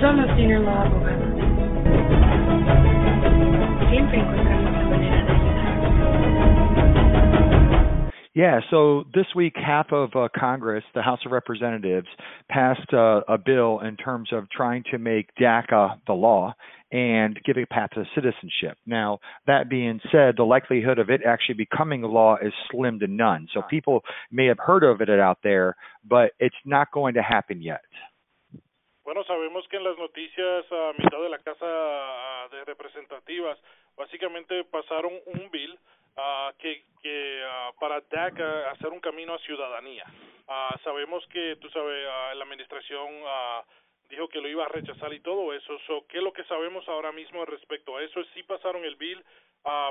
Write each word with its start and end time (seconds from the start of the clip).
Somos 0.00 0.34
Senior 0.34 0.60
Law 0.60 0.86
Abogados. 0.86 1.28
Siempre 3.90 4.18
encontramos 4.18 4.72
la 4.72 4.88
manera 4.88 5.24
de 5.24 5.32
ayudar. 5.34 5.70
Yeah, 8.32 8.60
so 8.70 9.04
this 9.12 9.26
week, 9.36 9.54
half 9.56 9.92
of 9.92 10.16
uh, 10.16 10.28
Congress, 10.34 10.84
the 10.94 11.02
House 11.02 11.18
of 11.26 11.32
Representatives, 11.32 12.06
passed 12.48 12.94
uh, 12.94 13.20
a 13.28 13.36
bill 13.36 13.80
in 13.80 13.96
terms 13.96 14.30
of 14.32 14.48
trying 14.48 14.84
to 14.90 14.98
make 14.98 15.34
DACA 15.38 15.98
the 16.06 16.14
law 16.14 16.54
and 16.90 17.38
give 17.44 17.58
a 17.58 17.66
path 17.66 17.90
to 17.94 18.04
citizenship. 18.14 18.78
Now, 18.86 19.18
that 19.46 19.68
being 19.68 20.00
said, 20.10 20.36
the 20.36 20.44
likelihood 20.44 20.98
of 20.98 21.10
it 21.10 21.20
actually 21.26 21.56
becoming 21.56 22.04
a 22.04 22.08
law 22.08 22.36
is 22.40 22.54
slim 22.70 23.00
to 23.00 23.06
none. 23.06 23.48
So 23.52 23.60
people 23.68 24.00
may 24.32 24.46
have 24.46 24.58
heard 24.58 24.82
of 24.82 25.02
it 25.02 25.10
out 25.10 25.40
there, 25.42 25.76
but 26.08 26.30
it's 26.38 26.56
not 26.64 26.90
going 26.92 27.14
to 27.14 27.22
happen 27.22 27.60
yet. 27.60 27.82
Bueno, 29.10 29.24
sabemos 29.24 29.66
que 29.66 29.76
en 29.76 29.82
las 29.82 29.98
noticias 29.98 30.70
a 30.70 30.92
mitad 30.96 31.20
de 31.20 31.28
la 31.28 31.40
Casa 31.40 31.66
de 32.52 32.64
Representativas 32.64 33.58
básicamente 33.96 34.62
pasaron 34.62 35.12
un 35.26 35.50
bill 35.50 35.76
uh, 36.16 36.56
que, 36.56 36.84
que 37.02 37.42
uh, 37.42 37.76
para 37.80 38.02
DACA 38.02 38.70
hacer 38.70 38.86
un 38.90 39.00
camino 39.00 39.34
a 39.34 39.38
ciudadanía. 39.40 40.04
Uh, 40.46 40.78
sabemos 40.84 41.26
que, 41.26 41.56
tú 41.56 41.68
sabes, 41.70 42.04
la 42.36 42.44
administración 42.44 43.08
dijo 44.08 44.28
que 44.28 44.40
lo 44.40 44.46
iba 44.46 44.64
a 44.64 44.68
rechazar 44.68 45.12
y 45.12 45.18
todo 45.18 45.52
eso. 45.54 45.76
So, 45.88 46.06
¿Qué 46.06 46.18
es 46.18 46.22
lo 46.22 46.32
que 46.32 46.44
sabemos 46.44 46.88
ahora 46.88 47.10
mismo 47.10 47.44
respecto 47.44 47.96
a 47.96 48.04
eso? 48.04 48.22
Sí 48.32 48.44
pasaron 48.44 48.84
el 48.84 48.94
bill, 48.94 49.24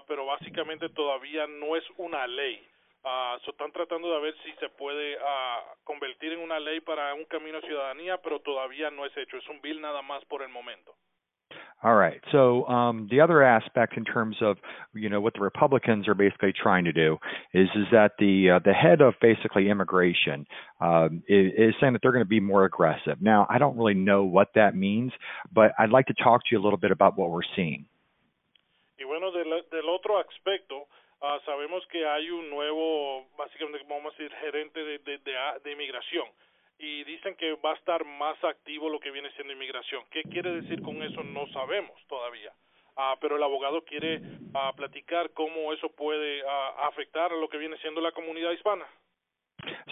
pero 0.07 0.27
básicamente 0.27 0.87
todavía 0.87 1.45
no 1.45 1.75
es 1.75 1.83
una 1.97 2.25
ley. 2.25 2.65
Uh, 3.03 3.39
so 3.45 3.51
están 3.51 3.71
tratando 3.71 4.11
de 4.13 4.19
ver 4.19 4.35
si 4.43 4.51
se 4.59 4.67
puede 4.69 5.15
uh, 5.15 5.75
convertir 5.85 6.33
en 6.33 6.39
una 6.39 6.59
ley 6.59 6.81
para 6.81 7.13
un 7.13 7.25
camino 7.25 7.59
a 7.59 7.61
ciudadanía, 7.61 8.17
pero 8.21 8.39
todavía 8.39 8.91
no 8.91 9.05
es 9.05 9.15
hecho. 9.15 9.37
Es 9.37 9.47
un 9.47 9.61
bill 9.61 9.79
nada 9.79 10.01
más 10.01 10.23
por 10.25 10.41
el 10.43 10.49
momento. 10.49 10.93
All 11.81 11.95
right. 11.95 12.19
So 12.33 12.65
um, 12.67 13.07
the 13.09 13.21
other 13.21 13.41
aspect, 13.41 13.95
in 13.95 14.03
terms 14.03 14.35
of 14.41 14.57
you 14.93 15.07
know 15.07 15.21
what 15.21 15.33
the 15.33 15.39
Republicans 15.39 16.09
are 16.09 16.13
basically 16.13 16.51
trying 16.51 16.83
to 16.83 16.91
do, 16.91 17.17
is 17.53 17.69
is 17.73 17.87
that 17.93 18.11
the 18.19 18.51
uh, 18.51 18.59
the 18.65 18.73
head 18.73 18.99
of 18.99 19.13
basically 19.21 19.69
immigration 19.69 20.45
um, 20.81 21.23
is, 21.29 21.53
is 21.57 21.73
saying 21.79 21.93
that 21.93 22.01
they're 22.03 22.11
going 22.11 22.25
to 22.25 22.29
be 22.29 22.41
more 22.41 22.65
aggressive. 22.65 23.21
Now, 23.21 23.47
I 23.49 23.59
don't 23.59 23.77
really 23.77 23.93
know 23.93 24.25
what 24.25 24.49
that 24.55 24.75
means, 24.75 25.13
but 25.53 25.71
I'd 25.79 25.89
like 25.89 26.07
to 26.07 26.13
talk 26.21 26.41
to 26.41 26.47
you 26.51 26.59
a 26.59 26.63
little 26.63 26.77
bit 26.77 26.91
about 26.91 27.17
what 27.17 27.29
we're 27.31 27.47
seeing. 27.55 27.85
Y 28.99 29.05
bueno, 29.05 29.31
del, 29.31 29.63
del 29.71 29.89
otro 29.89 30.19
aspecto. 30.19 30.87
Uh, 31.21 31.39
sabemos 31.45 31.85
que 31.87 32.05
hay 32.07 32.29
un 32.29 32.49
nuevo, 32.49 33.27
básicamente, 33.37 33.85
vamos 33.89 34.13
a 34.13 34.17
decir, 34.17 34.33
gerente 34.37 34.83
de, 34.83 34.99
de, 34.99 35.17
de, 35.17 35.35
de, 35.63 35.71
inmigración 35.73 36.25
y 36.77 37.03
dicen 37.03 37.35
que 37.35 37.55
va 37.55 37.71
a 37.73 37.75
estar 37.75 38.05
más 38.05 38.41
activo 38.41 38.87
lo 38.87 39.01
que 39.01 39.11
viene 39.11 39.29
siendo 39.31 39.51
inmigración. 39.51 40.05
¿Qué 40.11 40.23
quiere 40.23 40.61
decir 40.61 40.81
con 40.81 41.03
eso? 41.03 41.21
No 41.23 41.45
sabemos 41.47 41.99
todavía. 42.07 42.53
Uh, 42.95 43.19
pero 43.19 43.35
el 43.35 43.43
abogado 43.43 43.83
quiere 43.83 44.21
platicar 44.75 45.31
cómo 45.31 45.73
eso 45.73 45.89
puede 45.89 46.41
afectar 46.87 47.31
a 47.33 47.35
lo 47.35 47.49
que 47.49 47.57
viene 47.57 47.77
siendo 47.77 48.01
la 48.01 48.11
comunidad 48.13 48.51
hispana. 48.51 48.87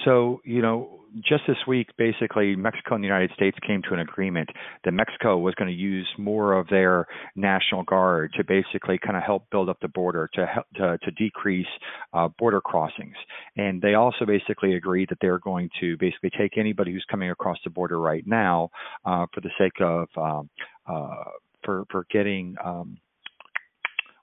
So, 0.05 0.41
you 0.43 0.61
know, 0.61 0.97
just 1.23 1.43
this 1.47 1.57
week, 1.67 1.87
basically, 1.97 2.55
Mexico 2.55 2.95
and 2.95 3.03
the 3.03 3.07
United 3.07 3.31
States 3.33 3.57
came 3.65 3.81
to 3.83 3.93
an 3.93 3.99
agreement 3.99 4.49
that 4.83 4.91
Mexico 4.91 5.37
was 5.37 5.55
going 5.55 5.69
to 5.69 5.75
use 5.75 6.07
more 6.17 6.53
of 6.53 6.67
their 6.67 7.07
National 7.35 7.83
Guard 7.83 8.33
to 8.37 8.43
basically 8.43 8.99
kind 9.03 9.17
of 9.17 9.23
help 9.23 9.49
build 9.49 9.69
up 9.69 9.79
the 9.81 9.87
border, 9.87 10.29
to 10.33 10.45
help, 10.45 10.65
to, 10.75 10.97
to 11.03 11.11
decrease 11.11 11.67
uh, 12.13 12.27
border 12.39 12.61
crossings. 12.61 13.15
And 13.55 13.81
they 13.81 13.95
also 13.95 14.25
basically 14.25 14.75
agreed 14.75 15.09
that 15.09 15.17
they're 15.21 15.39
going 15.39 15.69
to 15.79 15.97
basically 15.97 16.31
take 16.37 16.57
anybody 16.57 16.91
who's 16.91 17.05
coming 17.09 17.31
across 17.31 17.57
the 17.63 17.69
border 17.69 17.99
right 17.99 18.25
now 18.27 18.69
uh, 19.05 19.25
for 19.33 19.41
the 19.41 19.51
sake 19.57 19.81
of 19.81 20.07
um, 20.17 20.49
uh, 20.87 21.23
for 21.63 21.85
for 21.91 22.05
getting 22.11 22.55
um, 22.63 22.97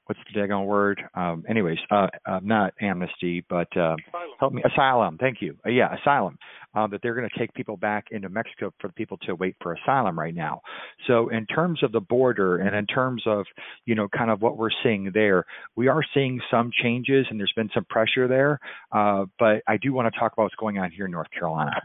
what's 0.07 0.21
the 0.33 0.39
daggone 0.39 0.67
word? 0.67 1.03
Um, 1.15 1.45
anyways, 1.49 1.79
uh, 1.91 2.09
uh, 2.27 2.41
not 2.43 2.75
amnesty, 2.81 3.45
but 3.49 3.75
uh, 3.77 3.97
help 4.39 4.53
me, 4.53 4.63
asylum. 4.65 5.19
Thank 5.19 5.41
you. 5.41 5.57
Uh, 5.65 5.71
yeah, 5.71 5.95
asylum. 6.01 6.39
Uh, 6.75 6.89
that 6.89 6.99
they're 7.03 7.15
going 7.15 7.29
to 7.29 7.39
take 7.39 7.55
people 7.55 7.77
back 7.77 8.07
into 8.11 8.29
Mexico 8.29 8.73
for 8.81 8.89
people 8.91 9.17
to 9.19 9.37
wait 9.37 9.55
for 9.63 9.75
asylum 9.75 10.19
right 10.19 10.35
now. 10.35 10.61
So, 11.07 11.29
in 11.29 11.47
terms 11.47 11.85
of 11.85 11.93
the 11.93 12.01
border 12.01 12.57
and 12.57 12.75
in 12.75 12.87
terms 12.87 13.23
of 13.27 13.47
you 13.87 13.95
know 13.95 14.09
kind 14.09 14.31
of 14.31 14.43
what 14.43 14.57
we're 14.59 14.71
seeing 14.83 15.11
there, 15.15 15.45
we 15.77 15.87
are 15.87 16.03
seeing 16.13 16.41
some 16.51 16.71
changes 16.83 17.27
and 17.31 17.39
there's 17.39 17.53
been 17.55 17.71
some 17.73 17.85
pressure 17.85 18.27
there. 18.27 18.59
Uh, 18.91 19.27
but 19.39 19.63
I 19.69 19.77
do 19.77 19.93
want 19.93 20.13
to 20.13 20.19
talk 20.19 20.33
about 20.33 20.45
what's 20.45 20.55
going 20.57 20.79
on 20.79 20.91
here 20.91 21.07
in 21.07 21.13
North 21.13 21.31
Carolina. 21.31 21.81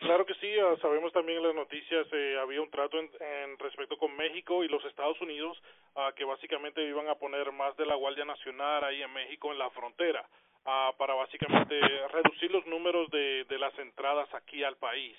Claro 0.00 0.24
que 0.24 0.34
sí, 0.36 0.50
uh, 0.58 0.78
sabemos 0.78 1.12
también 1.12 1.38
en 1.38 1.44
las 1.44 1.54
noticias 1.54 2.06
eh, 2.12 2.38
había 2.40 2.62
un 2.62 2.70
trato 2.70 2.98
en, 2.98 3.10
en, 3.20 3.58
respecto 3.58 3.98
con 3.98 4.16
México 4.16 4.64
y 4.64 4.68
los 4.68 4.82
Estados 4.86 5.20
Unidos 5.20 5.60
uh, 5.94 6.14
que 6.16 6.24
básicamente 6.24 6.82
iban 6.82 7.06
a 7.08 7.16
poner 7.16 7.52
más 7.52 7.76
de 7.76 7.84
la 7.84 7.96
Guardia 7.96 8.24
Nacional 8.24 8.82
ahí 8.82 9.02
en 9.02 9.12
México 9.12 9.52
en 9.52 9.58
la 9.58 9.68
frontera 9.70 10.24
uh, 10.64 10.96
para 10.96 11.12
básicamente 11.12 11.78
reducir 12.08 12.50
los 12.50 12.64
números 12.66 13.10
de, 13.10 13.44
de 13.44 13.58
las 13.58 13.78
entradas 13.78 14.32
aquí 14.32 14.64
al 14.64 14.76
país. 14.76 15.16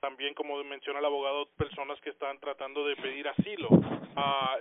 también, 0.00 0.34
como 0.34 0.62
menciona 0.64 0.98
el 0.98 1.04
abogado, 1.04 1.46
personas 1.56 2.00
que 2.00 2.10
están 2.10 2.40
tratando 2.40 2.84
de 2.84 2.96
pedir 2.96 3.28
asilo, 3.28 3.68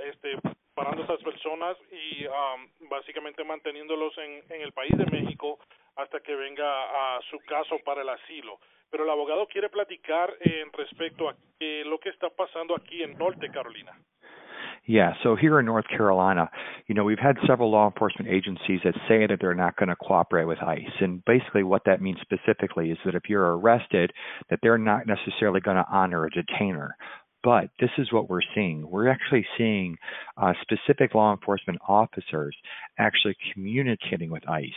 este, 0.05 0.38
parando 0.75 1.01
a 1.01 1.05
esas 1.05 1.23
personas 1.23 1.75
y 1.91 2.25
um, 2.27 2.89
básicamente 2.89 3.44
manteniéndolos 3.44 4.15
en, 4.19 4.44
en 4.50 4.61
el 4.61 4.71
país 4.73 4.95
de 4.95 5.05
México 5.07 5.57
hasta 5.95 6.19
que 6.19 6.35
venga 6.35 7.15
a 7.17 7.21
su 7.31 7.39
caso 7.39 7.79
para 7.83 8.03
el 8.03 8.09
asilo 8.09 8.59
pero 8.93 9.05
el 9.05 9.09
abogado 9.09 9.47
quiere 9.47 9.69
platicar 9.69 10.31
en 10.39 10.71
respecto 10.71 11.27
a 11.27 11.35
eh, 11.59 11.81
lo 11.83 11.97
que 11.97 12.09
está 12.09 12.29
pasando 12.29 12.75
aquí 12.75 13.01
en 13.01 13.17
Norte 13.17 13.49
Carolina. 13.49 13.91
Yeah, 14.85 15.13
so 15.23 15.35
here 15.35 15.59
in 15.59 15.65
North 15.65 15.87
Carolina, 15.87 16.47
you 16.85 16.93
know, 16.93 17.03
we've 17.03 17.17
had 17.17 17.37
several 17.47 17.71
law 17.71 17.87
enforcement 17.87 18.29
agencies 18.29 18.81
that 18.83 18.93
say 19.07 19.25
that 19.25 19.39
they're 19.41 19.55
not 19.55 19.77
going 19.77 19.89
to 19.89 19.95
cooperate 19.95 20.45
with 20.45 20.61
ICE. 20.61 20.93
And 20.99 21.25
basically 21.25 21.63
what 21.63 21.81
that 21.85 22.01
means 22.01 22.19
specifically 22.21 22.91
is 22.91 22.99
that 23.03 23.15
if 23.15 23.23
you're 23.27 23.57
arrested, 23.57 24.11
that 24.51 24.59
they're 24.61 24.77
not 24.77 25.07
necessarily 25.07 25.59
going 25.59 25.77
to 25.77 25.85
honor 25.89 26.25
a 26.25 26.29
detainer. 26.29 26.95
But 27.43 27.69
this 27.79 27.89
is 27.97 28.11
what 28.13 28.29
we're 28.29 28.41
seeing. 28.55 28.89
We're 28.89 29.09
actually 29.09 29.45
seeing 29.57 29.97
uh, 30.37 30.53
specific 30.61 31.13
law 31.13 31.33
enforcement 31.33 31.79
officers 31.87 32.55
actually 32.97 33.35
communicating 33.53 34.29
with 34.29 34.47
ICE. 34.47 34.69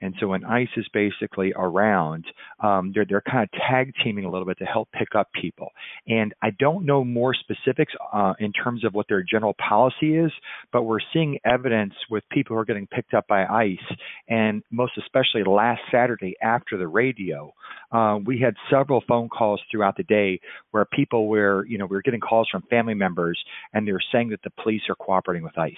And 0.00 0.14
so 0.20 0.28
when 0.28 0.44
ICE 0.44 0.68
is 0.76 0.86
basically 0.92 1.52
around, 1.56 2.24
um, 2.62 2.92
they're 2.94 3.06
they're 3.08 3.22
kind 3.22 3.44
of 3.44 3.60
tag 3.68 3.92
teaming 4.04 4.24
a 4.24 4.30
little 4.30 4.46
bit 4.46 4.58
to 4.58 4.64
help 4.64 4.88
pick 4.92 5.14
up 5.16 5.28
people. 5.40 5.68
And 6.06 6.34
I 6.42 6.50
don't 6.58 6.84
know 6.84 7.04
more 7.04 7.34
specifics 7.34 7.92
uh, 8.12 8.34
in 8.38 8.52
terms 8.52 8.84
of 8.84 8.94
what 8.94 9.06
their 9.08 9.22
general 9.22 9.54
policy 9.54 10.16
is, 10.16 10.32
but 10.72 10.82
we're 10.82 10.98
seeing 11.12 11.38
evidence 11.44 11.94
with 12.10 12.24
people 12.30 12.54
who 12.54 12.60
are 12.60 12.64
getting 12.64 12.86
picked 12.86 13.14
up 13.14 13.26
by 13.26 13.46
ICE, 13.46 13.96
and 14.28 14.62
most 14.70 14.92
especially 14.98 15.44
last 15.44 15.80
Saturday 15.90 16.34
after 16.42 16.76
the 16.76 16.86
radio, 16.86 17.52
uh, 17.92 18.18
we 18.24 18.38
had 18.38 18.54
several 18.70 19.02
phone 19.08 19.28
calls 19.28 19.60
throughout 19.70 19.96
the 19.96 20.02
day 20.04 20.40
where 20.72 20.84
people 20.84 21.28
were, 21.28 21.64
you 21.66 21.78
know, 21.78 21.86
we 21.86 21.96
were 21.96 22.02
getting 22.02 22.20
calls 22.20 22.48
from 22.50 22.62
family 22.68 22.94
members, 22.94 23.38
and 23.72 23.86
they're 23.86 24.00
saying 24.12 24.28
that 24.30 24.40
the 24.42 24.50
police 24.62 24.82
are 24.88 24.94
cooperating 24.96 25.42
with 25.42 25.56
ICE. 25.58 25.74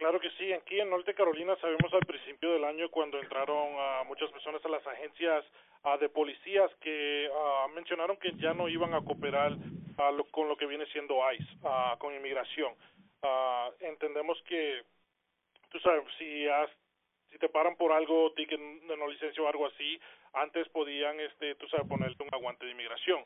Claro 0.00 0.18
que 0.18 0.30
sí, 0.38 0.50
aquí 0.54 0.80
en 0.80 0.88
Norte 0.88 1.12
Carolina 1.12 1.54
sabemos 1.60 1.92
al 1.92 2.06
principio 2.06 2.54
del 2.54 2.64
año 2.64 2.88
cuando 2.88 3.20
entraron 3.20 3.74
uh, 3.74 4.04
muchas 4.06 4.30
personas 4.30 4.64
a 4.64 4.70
las 4.70 4.86
agencias 4.86 5.44
uh, 5.84 5.98
de 5.98 6.08
policías 6.08 6.70
que 6.80 7.28
uh, 7.28 7.68
mencionaron 7.74 8.16
que 8.16 8.32
ya 8.36 8.54
no 8.54 8.66
iban 8.70 8.94
a 8.94 9.02
cooperar 9.02 9.52
lo, 10.16 10.24
con 10.30 10.48
lo 10.48 10.56
que 10.56 10.64
viene 10.64 10.86
siendo 10.86 11.20
ICE, 11.30 11.44
con 11.98 12.14
inmigración. 12.14 12.72
entendemos 13.80 14.42
que, 14.48 14.84
tú 15.68 15.78
sabes, 15.80 16.02
si, 16.16 16.48
has, 16.48 16.70
si 17.30 17.36
te 17.36 17.50
paran 17.50 17.76
por 17.76 17.92
algo, 17.92 18.32
ticket 18.32 18.58
de 18.58 18.96
no 18.96 19.06
licencia 19.06 19.42
o 19.42 19.48
algo 19.48 19.66
así, 19.66 20.00
antes 20.32 20.66
podían, 20.70 21.20
este, 21.20 21.56
tú 21.56 21.68
sabes, 21.68 21.86
ponerte 21.86 22.22
un 22.22 22.30
aguante 22.32 22.64
de 22.64 22.72
inmigración. 22.72 23.22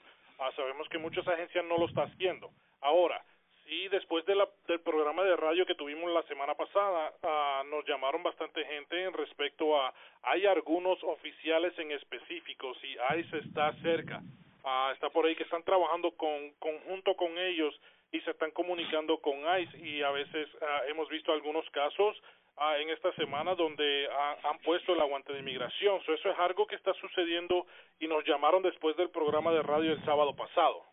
sabemos 0.57 0.89
que 0.89 0.99
muchas 0.99 1.29
agencias 1.29 1.65
no 1.67 1.79
lo 1.79 1.87
están 1.87 2.11
haciendo. 2.11 2.51
Ahora, 2.81 3.25
Sí, 3.67 3.89
después 3.89 4.27
de 4.27 4.35
la, 4.35 4.47
del 4.69 4.81
programa 4.81 5.25
de 5.25 5.37
radio 5.37 5.65
que 5.65 5.75
tuvimos 5.75 6.13
la 6.13 6.23
semana 6.25 6.55
pasada, 6.55 7.15
uh, 7.23 7.67
nos 7.69 7.87
llamaron 7.87 8.23
bastante 8.23 8.63
gente 8.67 9.03
en 9.03 9.13
respecto 9.15 9.81
a, 9.81 9.95
hay 10.23 10.45
algunos 10.45 11.03
oficiales 11.03 11.73
en 11.79 11.93
específico, 11.93 12.75
si 12.75 12.95
ICE 13.19 13.39
está 13.39 13.73
cerca, 13.81 14.21
uh, 14.65 14.93
está 14.93 15.09
por 15.09 15.25
ahí 15.25 15.35
que 15.35 15.45
están 15.45 15.63
trabajando 15.63 16.11
con, 16.13 16.51
conjunto 16.59 17.17
con 17.17 17.39
ellos 17.39 17.75
y 18.13 18.21
se 18.21 18.33
están 18.33 18.51
comunicando 18.51 19.17
con 19.19 19.39
ICE 19.59 19.79
y 19.79 20.03
a 20.03 20.11
veces 20.11 20.47
uh, 20.57 20.91
hemos 20.91 21.09
visto 21.09 21.33
algunos 21.33 21.69
casos 21.71 22.21
en 22.79 22.89
esta 22.91 23.13
semana 23.15 23.57
donde 23.57 24.09
han 24.45 24.61
puesto 24.61 24.93
el 24.93 25.01
aguante 25.01 25.33
de 25.33 25.41
inmigración. 25.41 26.01
So, 26.05 26.15
eso 26.15 26.31
es 26.31 26.39
algo 26.39 26.69
que 26.69 26.77
está 26.77 26.95
sucediendo 26.95 27.67
y 27.99 28.07
nos 28.07 28.25
llamaron 28.25 28.63
después 28.63 28.97
del 28.97 29.11
programa 29.11 29.51
de 29.51 29.61
radio 29.61 29.91
el 29.91 30.05
sábado 30.05 30.37
pasado. 30.37 30.85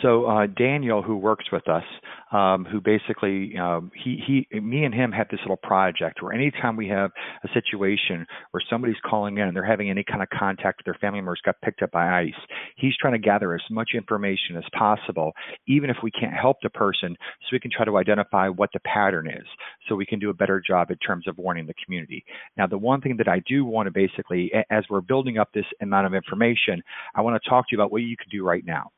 So 0.00 0.24
uh, 0.24 0.46
Daniel, 0.46 1.02
who 1.02 1.16
works 1.16 1.44
with 1.52 1.68
us, 1.68 1.84
um, 2.32 2.64
who 2.64 2.80
basically 2.80 3.56
um, 3.58 3.90
he 3.94 4.46
he 4.50 4.60
me 4.60 4.84
and 4.84 4.94
him 4.94 5.12
have 5.12 5.28
this 5.30 5.40
little 5.42 5.58
project 5.58 6.22
where 6.22 6.32
anytime 6.32 6.76
we 6.76 6.88
have 6.88 7.10
a 7.44 7.48
situation 7.52 8.26
where 8.50 8.62
somebody's 8.68 8.96
calling 9.08 9.38
in 9.38 9.46
and 9.46 9.56
they're 9.56 9.64
having 9.64 9.90
any 9.90 10.02
kind 10.02 10.22
of 10.22 10.28
contact 10.30 10.78
with 10.78 10.86
their 10.86 10.98
family 11.00 11.20
members 11.20 11.40
got 11.44 11.60
picked 11.62 11.82
up 11.82 11.90
by 11.92 12.22
ICE, 12.22 12.34
he's 12.76 12.96
trying 13.00 13.12
to 13.12 13.18
gather 13.18 13.54
as 13.54 13.60
much 13.70 13.90
information 13.94 14.56
as 14.56 14.64
possible, 14.76 15.32
even 15.68 15.90
if 15.90 15.96
we 16.02 16.10
can't 16.10 16.34
help 16.34 16.56
the 16.62 16.70
person, 16.70 17.14
so 17.42 17.48
we 17.52 17.60
can 17.60 17.70
try 17.70 17.84
to 17.84 17.98
identify 17.98 18.48
what 18.48 18.70
the 18.72 18.80
pattern 18.80 19.28
is, 19.28 19.46
so 19.88 19.94
we 19.94 20.06
can 20.06 20.18
do 20.18 20.30
a 20.30 20.34
better 20.34 20.60
job 20.66 20.90
in 20.90 20.96
terms 20.96 21.28
of 21.28 21.38
warning 21.38 21.66
the 21.66 21.74
community. 21.84 22.24
Now, 22.56 22.66
the 22.66 22.78
one 22.78 23.00
thing 23.00 23.16
that 23.18 23.28
I 23.28 23.40
do 23.46 23.64
want 23.64 23.86
to 23.86 23.90
basically, 23.90 24.50
as 24.70 24.84
we're 24.90 25.00
building 25.00 25.38
up 25.38 25.50
this 25.52 25.66
amount 25.80 26.06
of 26.06 26.14
information, 26.14 26.82
I 27.14 27.20
want 27.20 27.40
to 27.40 27.48
talk 27.48 27.68
to 27.68 27.76
you 27.76 27.78
about 27.78 27.92
what 27.92 28.02
you 28.02 28.16
can 28.16 28.28
do 28.30 28.44
right 28.44 28.64
now. 28.64 28.90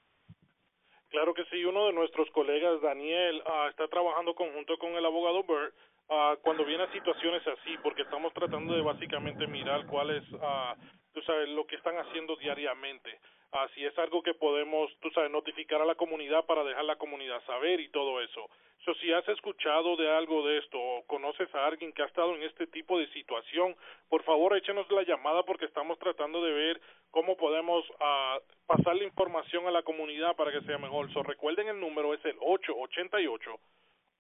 Claro 1.14 1.32
que 1.32 1.44
sí, 1.44 1.64
uno 1.64 1.86
de 1.86 1.92
nuestros 1.92 2.28
colegas, 2.32 2.80
Daniel, 2.80 3.40
uh, 3.46 3.68
está 3.68 3.86
trabajando 3.86 4.34
conjunto 4.34 4.76
con 4.78 4.96
el 4.96 5.06
abogado 5.06 5.44
Burt 5.44 5.72
uh, 6.08 6.36
cuando 6.42 6.64
vienen 6.64 6.90
situaciones 6.90 7.40
así, 7.46 7.78
porque 7.84 8.02
estamos 8.02 8.34
tratando 8.34 8.74
de 8.74 8.82
básicamente 8.82 9.46
mirar 9.46 9.86
cuál 9.86 10.10
es, 10.10 10.24
uh, 10.32 10.74
tú 11.12 11.22
sabes, 11.22 11.48
lo 11.50 11.68
que 11.68 11.76
están 11.76 11.96
haciendo 11.98 12.34
diariamente. 12.34 13.20
Si 13.74 13.84
es 13.84 13.96
algo 13.98 14.22
que 14.22 14.34
podemos, 14.34 14.90
tú 15.00 15.10
sabes, 15.10 15.30
notificar 15.30 15.80
a 15.80 15.84
la 15.84 15.94
comunidad 15.94 16.44
para 16.44 16.64
dejar 16.64 16.84
la 16.84 16.96
comunidad 16.96 17.40
saber 17.44 17.78
y 17.78 17.88
todo 17.88 18.20
eso. 18.20 18.50
So, 18.84 18.94
si 18.96 19.12
has 19.12 19.26
escuchado 19.28 19.96
de 19.96 20.10
algo 20.10 20.46
de 20.46 20.58
esto 20.58 20.78
o 20.78 21.06
conoces 21.06 21.54
a 21.54 21.64
alguien 21.64 21.92
que 21.92 22.02
ha 22.02 22.06
estado 22.06 22.34
en 22.34 22.42
este 22.42 22.66
tipo 22.66 22.98
de 22.98 23.06
situación, 23.12 23.76
por 24.08 24.24
favor 24.24 24.56
échenos 24.56 24.90
la 24.90 25.04
llamada 25.04 25.44
porque 25.44 25.66
estamos 25.66 25.98
tratando 26.00 26.42
de 26.42 26.52
ver 26.52 26.80
cómo 27.10 27.36
podemos 27.36 27.88
uh, 27.90 28.42
pasar 28.66 28.96
la 28.96 29.04
información 29.04 29.66
a 29.68 29.70
la 29.70 29.82
comunidad 29.82 30.34
para 30.34 30.50
que 30.50 30.60
sea 30.62 30.76
mejor. 30.78 31.12
So, 31.12 31.22
recuerden 31.22 31.68
el 31.68 31.78
número 31.78 32.12
es 32.12 32.24
el 32.24 32.36
888 32.40 33.58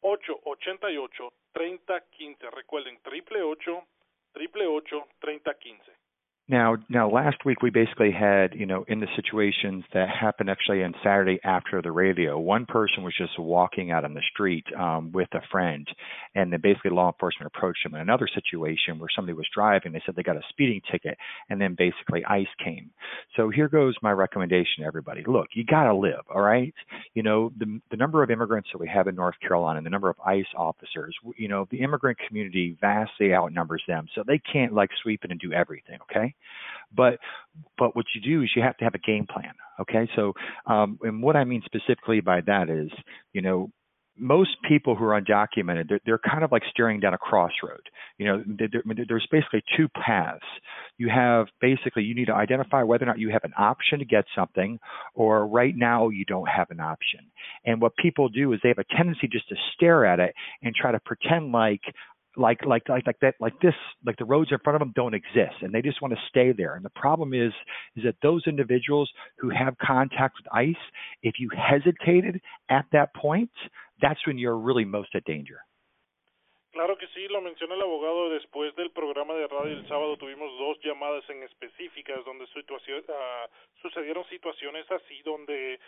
888 0.00 1.32
3015. 1.52 2.50
Recuerden 2.50 3.02
triple 3.02 3.42
888 3.42 5.08
3015. 5.18 6.03
Now, 6.46 6.76
now, 6.90 7.08
last 7.08 7.38
week 7.46 7.62
we 7.62 7.70
basically 7.70 8.10
had, 8.10 8.52
you 8.54 8.66
know, 8.66 8.84
in 8.86 9.00
the 9.00 9.06
situations 9.16 9.82
that 9.94 10.10
happened 10.10 10.50
actually 10.50 10.84
on 10.84 10.92
Saturday 11.02 11.40
after 11.42 11.80
the 11.80 11.90
radio, 11.90 12.38
one 12.38 12.66
person 12.66 13.02
was 13.02 13.14
just 13.16 13.38
walking 13.38 13.90
out 13.90 14.04
on 14.04 14.12
the 14.12 14.20
street 14.30 14.66
um, 14.78 15.10
with 15.10 15.28
a 15.32 15.40
friend, 15.50 15.88
and 16.34 16.52
then 16.52 16.60
basically 16.62 16.90
law 16.90 17.06
enforcement 17.10 17.50
approached 17.54 17.86
him. 17.86 17.94
In 17.94 18.02
another 18.02 18.28
situation 18.28 18.98
where 18.98 19.08
somebody 19.16 19.32
was 19.32 19.46
driving, 19.54 19.92
they 19.92 20.02
said 20.04 20.16
they 20.16 20.22
got 20.22 20.36
a 20.36 20.42
speeding 20.50 20.82
ticket, 20.92 21.16
and 21.48 21.58
then 21.58 21.76
basically 21.78 22.22
ICE 22.26 22.46
came. 22.62 22.90
So 23.36 23.48
here 23.48 23.68
goes 23.68 23.94
my 24.02 24.12
recommendation 24.12 24.80
to 24.80 24.84
everybody: 24.84 25.24
Look, 25.26 25.48
you 25.54 25.64
got 25.64 25.84
to 25.84 25.94
live, 25.94 26.26
all 26.28 26.42
right? 26.42 26.74
You 27.14 27.22
know, 27.22 27.52
the 27.58 27.80
the 27.90 27.96
number 27.96 28.22
of 28.22 28.30
immigrants 28.30 28.68
that 28.70 28.78
we 28.78 28.88
have 28.88 29.06
in 29.08 29.14
North 29.14 29.36
Carolina, 29.40 29.78
and 29.78 29.86
the 29.86 29.90
number 29.90 30.10
of 30.10 30.16
ICE 30.26 30.44
officers, 30.58 31.16
you 31.38 31.48
know, 31.48 31.66
the 31.70 31.80
immigrant 31.80 32.18
community 32.28 32.76
vastly 32.82 33.32
outnumbers 33.32 33.82
them, 33.88 34.08
so 34.14 34.22
they 34.26 34.42
can't 34.52 34.74
like 34.74 34.90
sweep 35.02 35.24
in 35.24 35.30
and 35.30 35.40
do 35.40 35.54
everything, 35.54 35.98
okay? 36.02 36.33
But 36.94 37.18
but 37.78 37.96
what 37.96 38.06
you 38.14 38.20
do 38.20 38.42
is 38.42 38.50
you 38.54 38.62
have 38.62 38.76
to 38.78 38.84
have 38.84 38.94
a 38.94 38.98
game 38.98 39.26
plan. 39.26 39.52
Okay, 39.80 40.08
so 40.14 40.32
um, 40.66 40.98
and 41.02 41.22
what 41.22 41.36
I 41.36 41.44
mean 41.44 41.62
specifically 41.64 42.20
by 42.20 42.40
that 42.42 42.70
is, 42.70 42.90
you 43.32 43.42
know, 43.42 43.70
most 44.16 44.50
people 44.68 44.94
who 44.94 45.04
are 45.04 45.20
undocumented, 45.20 45.88
they're, 45.88 46.00
they're 46.06 46.18
kind 46.18 46.44
of 46.44 46.52
like 46.52 46.62
staring 46.70 47.00
down 47.00 47.14
a 47.14 47.18
crossroad. 47.18 47.80
You 48.18 48.26
know, 48.26 48.44
there's 48.46 49.26
basically 49.30 49.62
two 49.76 49.88
paths. 49.88 50.44
You 50.98 51.08
have 51.08 51.46
basically 51.60 52.04
you 52.04 52.14
need 52.14 52.26
to 52.26 52.34
identify 52.34 52.82
whether 52.84 53.04
or 53.04 53.06
not 53.06 53.18
you 53.18 53.30
have 53.30 53.42
an 53.42 53.54
option 53.58 53.98
to 53.98 54.04
get 54.04 54.24
something, 54.36 54.78
or 55.14 55.46
right 55.46 55.74
now 55.76 56.10
you 56.10 56.24
don't 56.24 56.48
have 56.48 56.70
an 56.70 56.78
option. 56.78 57.20
And 57.64 57.80
what 57.80 57.96
people 57.96 58.28
do 58.28 58.52
is 58.52 58.60
they 58.62 58.68
have 58.68 58.78
a 58.78 58.96
tendency 58.96 59.28
just 59.30 59.48
to 59.48 59.56
stare 59.74 60.06
at 60.06 60.20
it 60.20 60.34
and 60.62 60.74
try 60.74 60.92
to 60.92 61.00
pretend 61.00 61.50
like 61.50 61.82
like 62.36 62.64
like 62.64 62.88
like 62.88 63.06
like 63.06 63.18
that 63.20 63.34
like 63.40 63.58
this 63.60 63.74
like 64.04 64.16
the 64.16 64.24
roads 64.24 64.50
in 64.50 64.58
front 64.64 64.74
of 64.74 64.80
them 64.80 64.92
don't 64.94 65.14
exist 65.14 65.54
and 65.62 65.72
they 65.72 65.82
just 65.82 66.02
want 66.02 66.12
to 66.12 66.20
stay 66.28 66.52
there 66.52 66.74
and 66.74 66.84
the 66.84 66.90
problem 66.90 67.32
is 67.32 67.52
is 67.96 68.04
that 68.04 68.16
those 68.22 68.42
individuals 68.46 69.10
who 69.38 69.50
have 69.50 69.76
contact 69.78 70.36
with 70.36 70.52
ice 70.52 70.82
if 71.22 71.34
you 71.38 71.48
hesitated 71.50 72.40
at 72.68 72.86
that 72.92 73.14
point 73.14 73.50
that's 74.00 74.26
when 74.26 74.38
you're 74.38 74.58
really 74.58 74.84
most 74.84 75.08
at 75.14 75.24
danger 75.24 75.58
Claro 76.74 76.98
que 76.98 77.06
sí, 77.14 77.28
lo 77.28 77.40
menciona 77.40 77.76
el 77.76 77.82
abogado. 77.82 78.30
Después 78.30 78.74
del 78.74 78.90
programa 78.90 79.32
de 79.34 79.46
radio 79.46 79.76
el 79.76 79.86
sábado 79.86 80.16
tuvimos 80.16 80.50
dos 80.58 80.76
llamadas 80.82 81.22
en 81.30 81.44
específicas 81.44 82.24
donde 82.24 82.48
situación, 82.48 83.00
uh, 83.06 83.48
sucedieron 83.80 84.24
situaciones 84.24 84.84
así 84.90 85.22
donde 85.22 85.78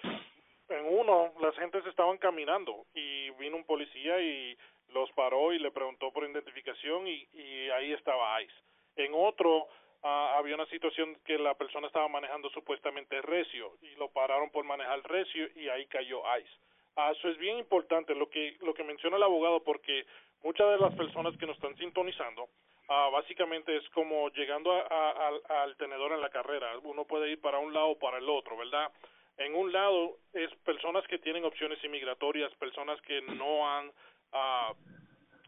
en 0.68 0.86
uno 0.86 1.32
las 1.40 1.56
gentes 1.56 1.84
estaban 1.86 2.18
caminando 2.18 2.86
y 2.94 3.30
vino 3.30 3.56
un 3.56 3.64
policía 3.64 4.20
y 4.20 4.56
los 4.92 5.10
paró 5.12 5.52
y 5.52 5.58
le 5.58 5.70
preguntó 5.70 6.12
por 6.12 6.24
identificación 6.24 7.06
y, 7.06 7.28
y 7.32 7.70
ahí 7.70 7.92
estaba 7.92 8.40
ICE. 8.42 8.54
En 8.96 9.12
otro 9.14 9.68
uh, 10.02 10.06
había 10.36 10.54
una 10.54 10.66
situación 10.66 11.18
que 11.24 11.38
la 11.38 11.54
persona 11.54 11.86
estaba 11.86 12.08
manejando 12.08 12.48
supuestamente 12.50 13.20
recio 13.22 13.76
y 13.82 13.94
lo 13.96 14.08
pararon 14.10 14.50
por 14.50 14.64
manejar 14.64 15.02
recio 15.02 15.48
y 15.54 15.68
ahí 15.68 15.86
cayó 15.86 16.22
ICE. 16.38 16.50
Uh, 16.96 17.12
eso 17.12 17.28
es 17.28 17.38
bien 17.38 17.58
importante 17.58 18.14
lo 18.14 18.28
que 18.30 18.56
lo 18.60 18.72
que 18.72 18.84
menciona 18.84 19.16
el 19.16 19.22
abogado 19.22 19.62
porque 19.62 20.06
muchas 20.42 20.70
de 20.70 20.78
las 20.78 20.94
personas 20.94 21.36
que 21.36 21.46
nos 21.46 21.56
están 21.56 21.76
sintonizando 21.76 22.44
uh, 22.88 23.10
básicamente 23.10 23.76
es 23.76 23.88
como 23.90 24.30
llegando 24.30 24.72
a, 24.72 25.32
al 25.62 25.76
tenedor 25.76 26.12
en 26.12 26.20
la 26.20 26.30
carrera. 26.30 26.78
Uno 26.84 27.04
puede 27.04 27.30
ir 27.30 27.40
para 27.40 27.58
un 27.58 27.74
lado 27.74 27.88
o 27.88 27.98
para 27.98 28.18
el 28.18 28.28
otro, 28.28 28.56
¿verdad? 28.56 28.90
En 29.38 29.54
un 29.54 29.70
lado 29.70 30.16
es 30.32 30.50
personas 30.64 31.06
que 31.08 31.18
tienen 31.18 31.44
opciones 31.44 31.82
inmigratorias, 31.84 32.54
personas 32.54 32.98
que 33.02 33.20
no 33.20 33.68
han 33.68 33.92
uh, 34.32 34.74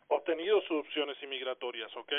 obtenido 0.08 0.60
sus 0.62 0.78
opciones 0.78 1.16
inmigratorias, 1.22 1.94
¿ok? 1.96 2.12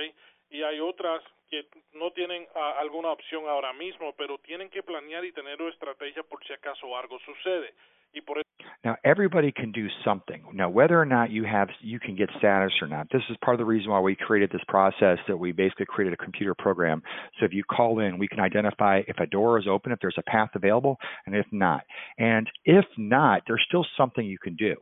Y 0.49 0.63
hay 0.63 0.79
otras 0.79 1.23
que 1.49 1.67
no 1.93 2.11
tienen 2.11 2.47
uh, 2.55 2.59
alguna 2.79 3.11
opción 3.11 3.47
ahora 3.47 3.73
mismo, 3.73 4.13
pero 4.15 4.37
tienen 4.39 4.69
que 4.69 4.83
planear 4.83 5.25
y 5.25 5.31
tener 5.31 5.61
una 5.61 5.71
estrategia 5.71 6.23
por 6.23 6.43
si 6.45 6.53
acaso 6.53 6.95
algo 6.97 7.19
sucede. 7.19 7.73
Y 8.13 8.21
por 8.21 8.39
now 8.83 8.95
everybody 9.03 9.51
can 9.51 9.71
do 9.71 9.87
something. 10.05 10.43
Now 10.53 10.69
whether 10.69 10.99
or 10.99 11.05
not 11.05 11.31
you 11.31 11.43
have 11.43 11.69
you 11.81 11.99
can 11.99 12.15
get 12.15 12.29
status 12.37 12.71
or 12.81 12.87
not. 12.87 13.07
This 13.11 13.21
is 13.29 13.37
part 13.43 13.55
of 13.55 13.59
the 13.59 13.65
reason 13.65 13.91
why 13.91 13.99
we 13.99 14.15
created 14.15 14.51
this 14.51 14.61
process 14.67 15.17
that 15.27 15.37
we 15.37 15.51
basically 15.51 15.85
created 15.87 16.13
a 16.13 16.23
computer 16.23 16.55
program. 16.55 17.01
So 17.39 17.45
if 17.45 17.53
you 17.53 17.63
call 17.63 17.99
in, 17.99 18.17
we 18.17 18.27
can 18.27 18.39
identify 18.39 19.01
if 19.07 19.17
a 19.19 19.25
door 19.25 19.59
is 19.59 19.65
open, 19.69 19.91
if 19.91 19.99
there's 20.01 20.17
a 20.17 20.29
path 20.29 20.49
available, 20.55 20.97
and 21.25 21.35
if 21.35 21.45
not. 21.51 21.81
And 22.17 22.47
if 22.65 22.85
not, 22.97 23.43
there's 23.47 23.63
still 23.67 23.85
something 23.97 24.25
you 24.25 24.39
can 24.39 24.55
do. 24.55 24.75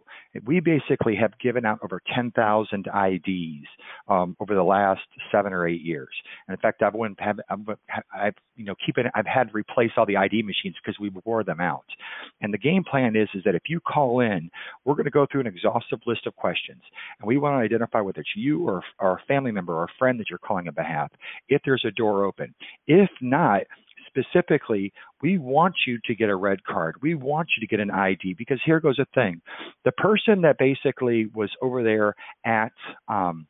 We 0.46 0.60
basically 0.60 1.16
have 1.16 1.38
given 1.40 1.66
out 1.66 1.80
over 1.84 2.02
10,000 2.16 2.88
IDs 2.88 3.68
um, 4.08 4.36
over 4.40 4.54
the 4.54 4.64
last 4.64 5.02
seven 5.32 5.54
or 5.54 5.68
eight 5.68 5.82
years. 5.82 6.10
And 6.48 6.56
in 6.56 6.62
fact, 6.62 6.84
I've 6.84 6.94
have 7.20 7.38
I've, 8.14 8.34
you 8.56 8.66
know 8.66 8.76
keep 8.86 8.98
it 8.98 9.06
I've 9.16 9.26
had 9.26 9.50
to 9.50 9.54
replace 9.54 9.92
all 9.98 10.06
the 10.06 10.18
ID 10.18 10.44
machines 10.44 10.76
because 10.84 11.00
we 11.00 11.12
wore 11.26 11.44
them 11.44 11.60
out. 11.60 11.86
And 12.42 12.54
the 12.54 12.58
game 12.58 12.84
plan 12.84 13.16
is 13.16 13.30
is 13.34 13.44
that 13.46 13.56
if 13.56 13.64
you 13.68 13.80
call 13.80 14.20
in, 14.20 14.50
we're 14.86 14.96
going 14.96 15.06
to 15.06 15.12
go 15.12 15.26
through 15.32 15.42
an 15.42 15.48
exhaustive 15.48 16.00
list 16.06 16.28
of 16.28 16.36
questions, 16.36 16.82
and 17.20 17.28
we 17.28 17.38
want 17.38 17.54
to 17.54 17.64
identify 17.64 18.02
whether 18.02 18.22
it's 18.22 18.30
you 18.36 18.68
or, 18.68 18.84
or 19.00 19.14
a 19.14 19.26
family 19.28 19.52
member 19.52 19.74
or 19.74 19.86
a 19.86 19.98
friend 20.00 20.20
that 20.20 20.30
you're 20.30 20.40
calling 20.40 20.68
on 20.68 20.74
behalf. 20.74 21.12
If 21.50 21.62
there's 21.66 21.86
a 21.86 21.92
door 21.92 22.26
open, 22.26 22.54
if 22.88 23.10
not, 23.22 23.62
specifically, 24.08 24.92
we 25.22 25.38
want 25.38 25.76
you 25.86 26.00
to 26.06 26.16
get 26.16 26.30
a 26.30 26.36
red 26.36 26.64
card. 26.64 26.96
We 27.02 27.16
want 27.16 27.50
you 27.56 27.62
to 27.62 27.68
get 27.68 27.80
an 27.80 27.92
ID 27.92 28.36
because 28.38 28.60
here 28.66 28.80
goes 28.80 29.00
a 29.00 29.06
thing. 29.14 29.42
The 29.86 29.92
person 29.94 30.42
that 30.42 30.58
basically 30.58 31.30
was 31.34 31.50
over 31.62 31.84
there 31.84 32.16
at 32.46 32.72
um, 33.08 33.48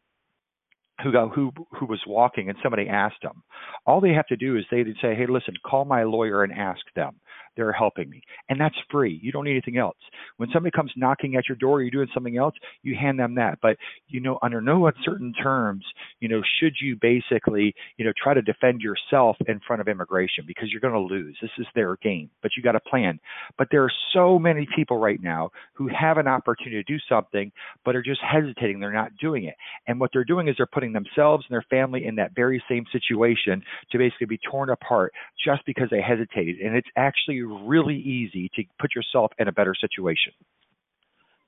who 1.03 1.11
got 1.11 1.33
who 1.33 1.51
who 1.79 1.85
was 1.85 2.01
walking 2.07 2.49
and 2.49 2.57
somebody 2.63 2.87
asked 2.87 3.21
them 3.21 3.43
all 3.85 4.01
they 4.01 4.13
have 4.13 4.27
to 4.27 4.35
do 4.35 4.57
is 4.57 4.65
they'd 4.71 4.87
say 5.01 5.13
hey 5.15 5.27
listen 5.27 5.53
call 5.65 5.85
my 5.85 6.03
lawyer 6.03 6.43
and 6.43 6.51
ask 6.51 6.81
them 6.95 7.15
they're 7.57 7.73
helping 7.73 8.09
me. 8.09 8.21
And 8.49 8.59
that's 8.59 8.75
free. 8.89 9.19
You 9.21 9.31
don't 9.31 9.45
need 9.45 9.51
anything 9.51 9.77
else. 9.77 9.97
When 10.37 10.49
somebody 10.53 10.71
comes 10.71 10.91
knocking 10.95 11.35
at 11.35 11.49
your 11.49 11.57
door 11.57 11.81
you're 11.81 11.91
doing 11.91 12.07
something 12.13 12.37
else 12.37 12.55
you 12.83 12.95
hand 12.95 13.19
them 13.19 13.35
that. 13.35 13.59
But 13.61 13.77
you 14.07 14.21
know 14.21 14.39
under 14.41 14.61
no 14.61 14.87
uncertain 14.87 15.33
terms 15.33 15.83
you 16.19 16.29
know 16.29 16.41
should 16.59 16.75
you 16.81 16.95
basically 17.01 17.73
you 17.97 18.05
know 18.05 18.13
try 18.21 18.33
to 18.33 18.41
defend 18.41 18.81
yourself 18.81 19.35
in 19.47 19.59
front 19.65 19.81
of 19.81 19.87
immigration 19.87 20.45
because 20.47 20.71
you're 20.71 20.81
going 20.81 20.93
to 20.93 21.13
lose. 21.13 21.37
This 21.41 21.51
is 21.57 21.67
their 21.75 21.97
game 21.97 22.29
but 22.41 22.51
you 22.55 22.63
got 22.63 22.75
a 22.75 22.79
plan. 22.79 23.19
But 23.57 23.67
there 23.71 23.83
are 23.83 23.91
so 24.13 24.39
many 24.39 24.67
people 24.75 24.97
right 24.97 25.21
now 25.21 25.49
who 25.73 25.89
have 25.89 26.17
an 26.17 26.27
opportunity 26.27 26.83
to 26.83 26.93
do 26.93 26.99
something 27.09 27.51
but 27.83 27.95
are 27.95 28.01
just 28.01 28.21
hesitating. 28.21 28.79
They're 28.79 28.91
not 28.93 29.15
doing 29.19 29.45
it. 29.45 29.55
And 29.87 29.99
what 29.99 30.11
they're 30.13 30.23
doing 30.23 30.47
is 30.47 30.55
they're 30.57 30.65
putting 30.65 30.93
themselves 30.93 31.45
and 31.47 31.55
their 31.55 31.65
family 31.69 32.05
in 32.05 32.15
that 32.15 32.35
very 32.35 32.63
same 32.69 32.85
situation 32.91 33.63
to 33.91 33.97
basically 33.97 34.27
be 34.27 34.39
torn 34.49 34.69
apart 34.69 35.13
just 35.43 35.65
because 35.65 35.87
they 35.89 36.01
hesitated. 36.01 36.57
And 36.59 36.75
it's 36.75 36.87
actually 36.95 37.41
really 37.47 37.97
easy 37.97 38.49
to 38.55 38.63
put 38.79 38.95
yourself 38.95 39.31
in 39.39 39.47
a 39.47 39.51
better 39.51 39.75
situation. 39.75 40.33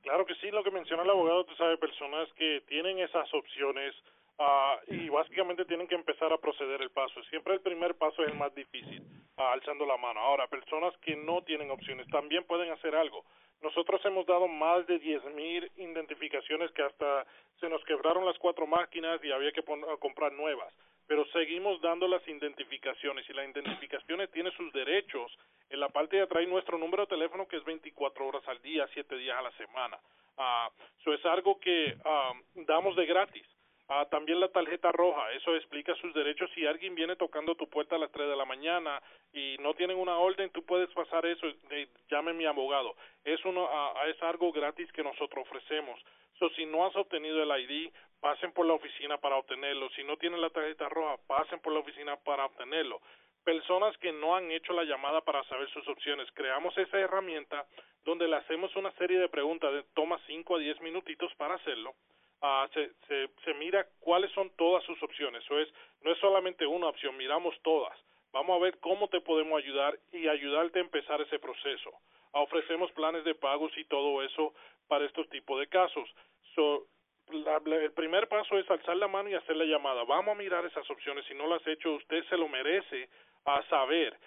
Claro 0.03 0.25
que 0.25 0.35
sí, 0.35 0.49
lo 0.51 0.63
que 0.63 0.71
menciona 0.71 1.03
el 1.03 1.09
abogado, 1.09 1.45
tú 1.45 1.55
sabes, 1.55 1.77
personas 1.79 2.27
que 2.33 2.61
tienen 2.67 2.99
esas 2.99 3.31
opciones 3.33 3.93
Uh, 4.39 4.79
y 4.87 5.09
básicamente 5.09 5.65
tienen 5.65 5.85
que 5.85 5.95
empezar 5.95 6.31
a 6.31 6.37
proceder 6.37 6.81
el 6.81 6.91
paso. 6.91 7.21
Siempre 7.23 7.55
el 7.55 7.59
primer 7.59 7.95
paso 7.95 8.23
es 8.23 8.29
el 8.29 8.37
más 8.37 8.55
difícil, 8.55 9.03
uh, 9.37 9.41
alzando 9.41 9.85
la 9.85 9.97
mano. 9.97 10.21
Ahora, 10.21 10.47
personas 10.47 10.95
que 10.99 11.17
no 11.17 11.41
tienen 11.41 11.69
opciones 11.71 12.07
también 12.07 12.45
pueden 12.45 12.71
hacer 12.71 12.95
algo. 12.95 13.25
Nosotros 13.61 13.99
hemos 14.05 14.25
dado 14.25 14.47
más 14.47 14.87
de 14.87 15.01
10.000 15.01 15.69
identificaciones 15.75 16.71
que 16.71 16.83
hasta 16.83 17.25
se 17.59 17.67
nos 17.67 17.83
quebraron 17.83 18.25
las 18.25 18.37
cuatro 18.39 18.65
máquinas 18.65 19.21
y 19.25 19.31
había 19.33 19.51
que 19.51 19.63
comprar 19.99 20.31
nuevas. 20.31 20.73
Pero 21.09 21.25
seguimos 21.33 21.81
dando 21.81 22.07
las 22.07 22.25
identificaciones 22.27 23.27
y 23.27 23.33
las 23.33 23.49
identificaciones 23.49 24.29
tienen 24.29 24.53
sus 24.53 24.71
derechos. 24.71 25.35
En 25.71 25.79
la 25.79 25.89
parte 25.89 26.17
de 26.17 26.21
atrás 26.21 26.47
nuestro 26.47 26.77
número 26.77 27.03
de 27.03 27.09
teléfono 27.09 27.47
que 27.47 27.57
es 27.57 27.63
24 27.63 28.27
horas 28.27 28.47
al 28.47 28.61
día, 28.61 28.87
7 28.93 29.17
días 29.17 29.35
a 29.35 29.41
la 29.41 29.51
semana. 29.53 29.97
Uh, 30.37 30.71
eso 31.01 31.13
es 31.15 31.25
algo 31.25 31.59
que 31.59 31.97
uh, 32.05 32.63
damos 32.67 32.95
de 32.95 33.07
gratis. 33.07 33.43
Ah, 33.87 34.05
también 34.05 34.39
la 34.39 34.49
tarjeta 34.49 34.91
roja, 34.91 35.31
eso 35.31 35.55
explica 35.55 35.95
sus 35.95 36.13
derechos. 36.13 36.51
Si 36.53 36.63
alguien 36.67 36.93
viene 36.93 37.15
tocando 37.15 37.55
tu 37.55 37.67
puerta 37.67 37.95
a 37.95 37.99
las 37.99 38.11
3 38.11 38.29
de 38.29 38.35
la 38.35 38.45
mañana 38.45 39.01
y 39.33 39.57
no 39.61 39.73
tienen 39.73 39.97
una 39.97 40.15
orden, 40.15 40.51
tú 40.51 40.63
puedes 40.63 40.91
pasar 40.91 41.25
eso, 41.25 41.47
de, 41.69 41.89
llame 42.11 42.33
mi 42.33 42.45
abogado. 42.45 42.95
Es, 43.23 43.43
uno, 43.45 43.63
uh, 43.63 44.07
es 44.07 44.21
algo 44.21 44.51
gratis 44.51 44.91
que 44.91 45.01
nosotros 45.01 45.43
ofrecemos. 45.47 45.99
So, 46.37 46.49
si 46.51 46.67
no 46.67 46.85
has 46.85 46.95
obtenido 46.95 47.41
el 47.41 47.49
ID, 47.63 47.91
pasen 48.19 48.51
por 48.51 48.65
la 48.65 48.73
oficina 48.73 49.17
para 49.17 49.37
obtenerlo. 49.37 49.89
Si 49.91 50.03
no 50.03 50.17
tienen 50.17 50.41
la 50.41 50.49
tarjeta 50.49 50.89
roja, 50.89 51.17
pasen 51.27 51.59
por 51.59 51.73
la 51.73 51.79
oficina 51.79 52.17
para 52.17 52.45
obtenerlo. 52.45 53.01
Personas 53.43 53.97
que 53.97 54.11
no 54.11 54.35
han 54.35 54.51
hecho 54.51 54.73
la 54.73 54.83
llamada 54.83 55.21
para 55.21 55.43
saber 55.45 55.69
sus 55.69 55.87
opciones, 55.87 56.29
creamos 56.33 56.77
esa 56.77 56.99
herramienta 56.99 57.65
donde 58.03 58.27
le 58.27 58.35
hacemos 58.35 58.75
una 58.75 58.91
serie 58.93 59.19
de 59.19 59.29
preguntas, 59.29 59.71
de, 59.73 59.83
toma 59.93 60.19
5 60.27 60.55
a 60.55 60.59
10 60.59 60.81
minutitos 60.81 61.33
para 61.35 61.55
hacerlo 61.55 61.95
uh, 62.41 62.67
se, 62.73 63.29
se, 63.43 63.53
mira 63.55 63.85
cuáles 63.99 64.31
son 64.31 64.49
todas 64.55 64.83
sus 64.85 65.01
opciones. 65.03 65.43
Eso 65.43 65.59
es, 65.59 65.69
no 66.01 66.11
es 66.11 66.17
solamente 66.19 66.65
una 66.65 66.87
opción, 66.87 67.17
miramos 67.17 67.55
todas. 67.61 67.97
Vamos 68.31 68.57
a 68.57 68.63
ver 68.63 68.77
cómo 68.79 69.07
te 69.07 69.21
podemos 69.21 69.61
ayudar 69.61 69.97
y 70.11 70.27
ayudarte 70.27 70.79
a 70.79 70.83
empezar 70.83 71.21
ese 71.21 71.39
proceso. 71.39 71.89
Uh, 72.33 72.39
ofrecemos 72.39 72.91
planes 72.91 73.23
de 73.23 73.35
pagos 73.35 73.71
y 73.77 73.85
todo 73.85 74.23
eso 74.23 74.53
para 74.87 75.05
estos 75.05 75.27
tipos 75.29 75.59
de 75.59 75.67
casos. 75.67 76.07
So, 76.55 76.85
la, 77.31 77.61
el 77.75 77.91
primer 77.91 78.27
paso 78.27 78.57
es 78.57 78.69
alzar 78.69 78.97
la 78.97 79.07
mano 79.07 79.29
y 79.29 79.35
hacer 79.35 79.55
la 79.55 79.65
llamada. 79.65 80.03
Vamos 80.03 80.35
a 80.35 80.37
mirar 80.37 80.65
esas 80.65 80.89
opciones. 80.89 81.25
Si 81.25 81.33
no 81.33 81.47
las 81.47 81.65
ha 81.65 81.71
hecho, 81.71 81.93
usted 81.93 82.23
se 82.25 82.37
lo 82.37 82.47
merece 82.47 83.09
a 83.45 83.61
saber 83.69 84.17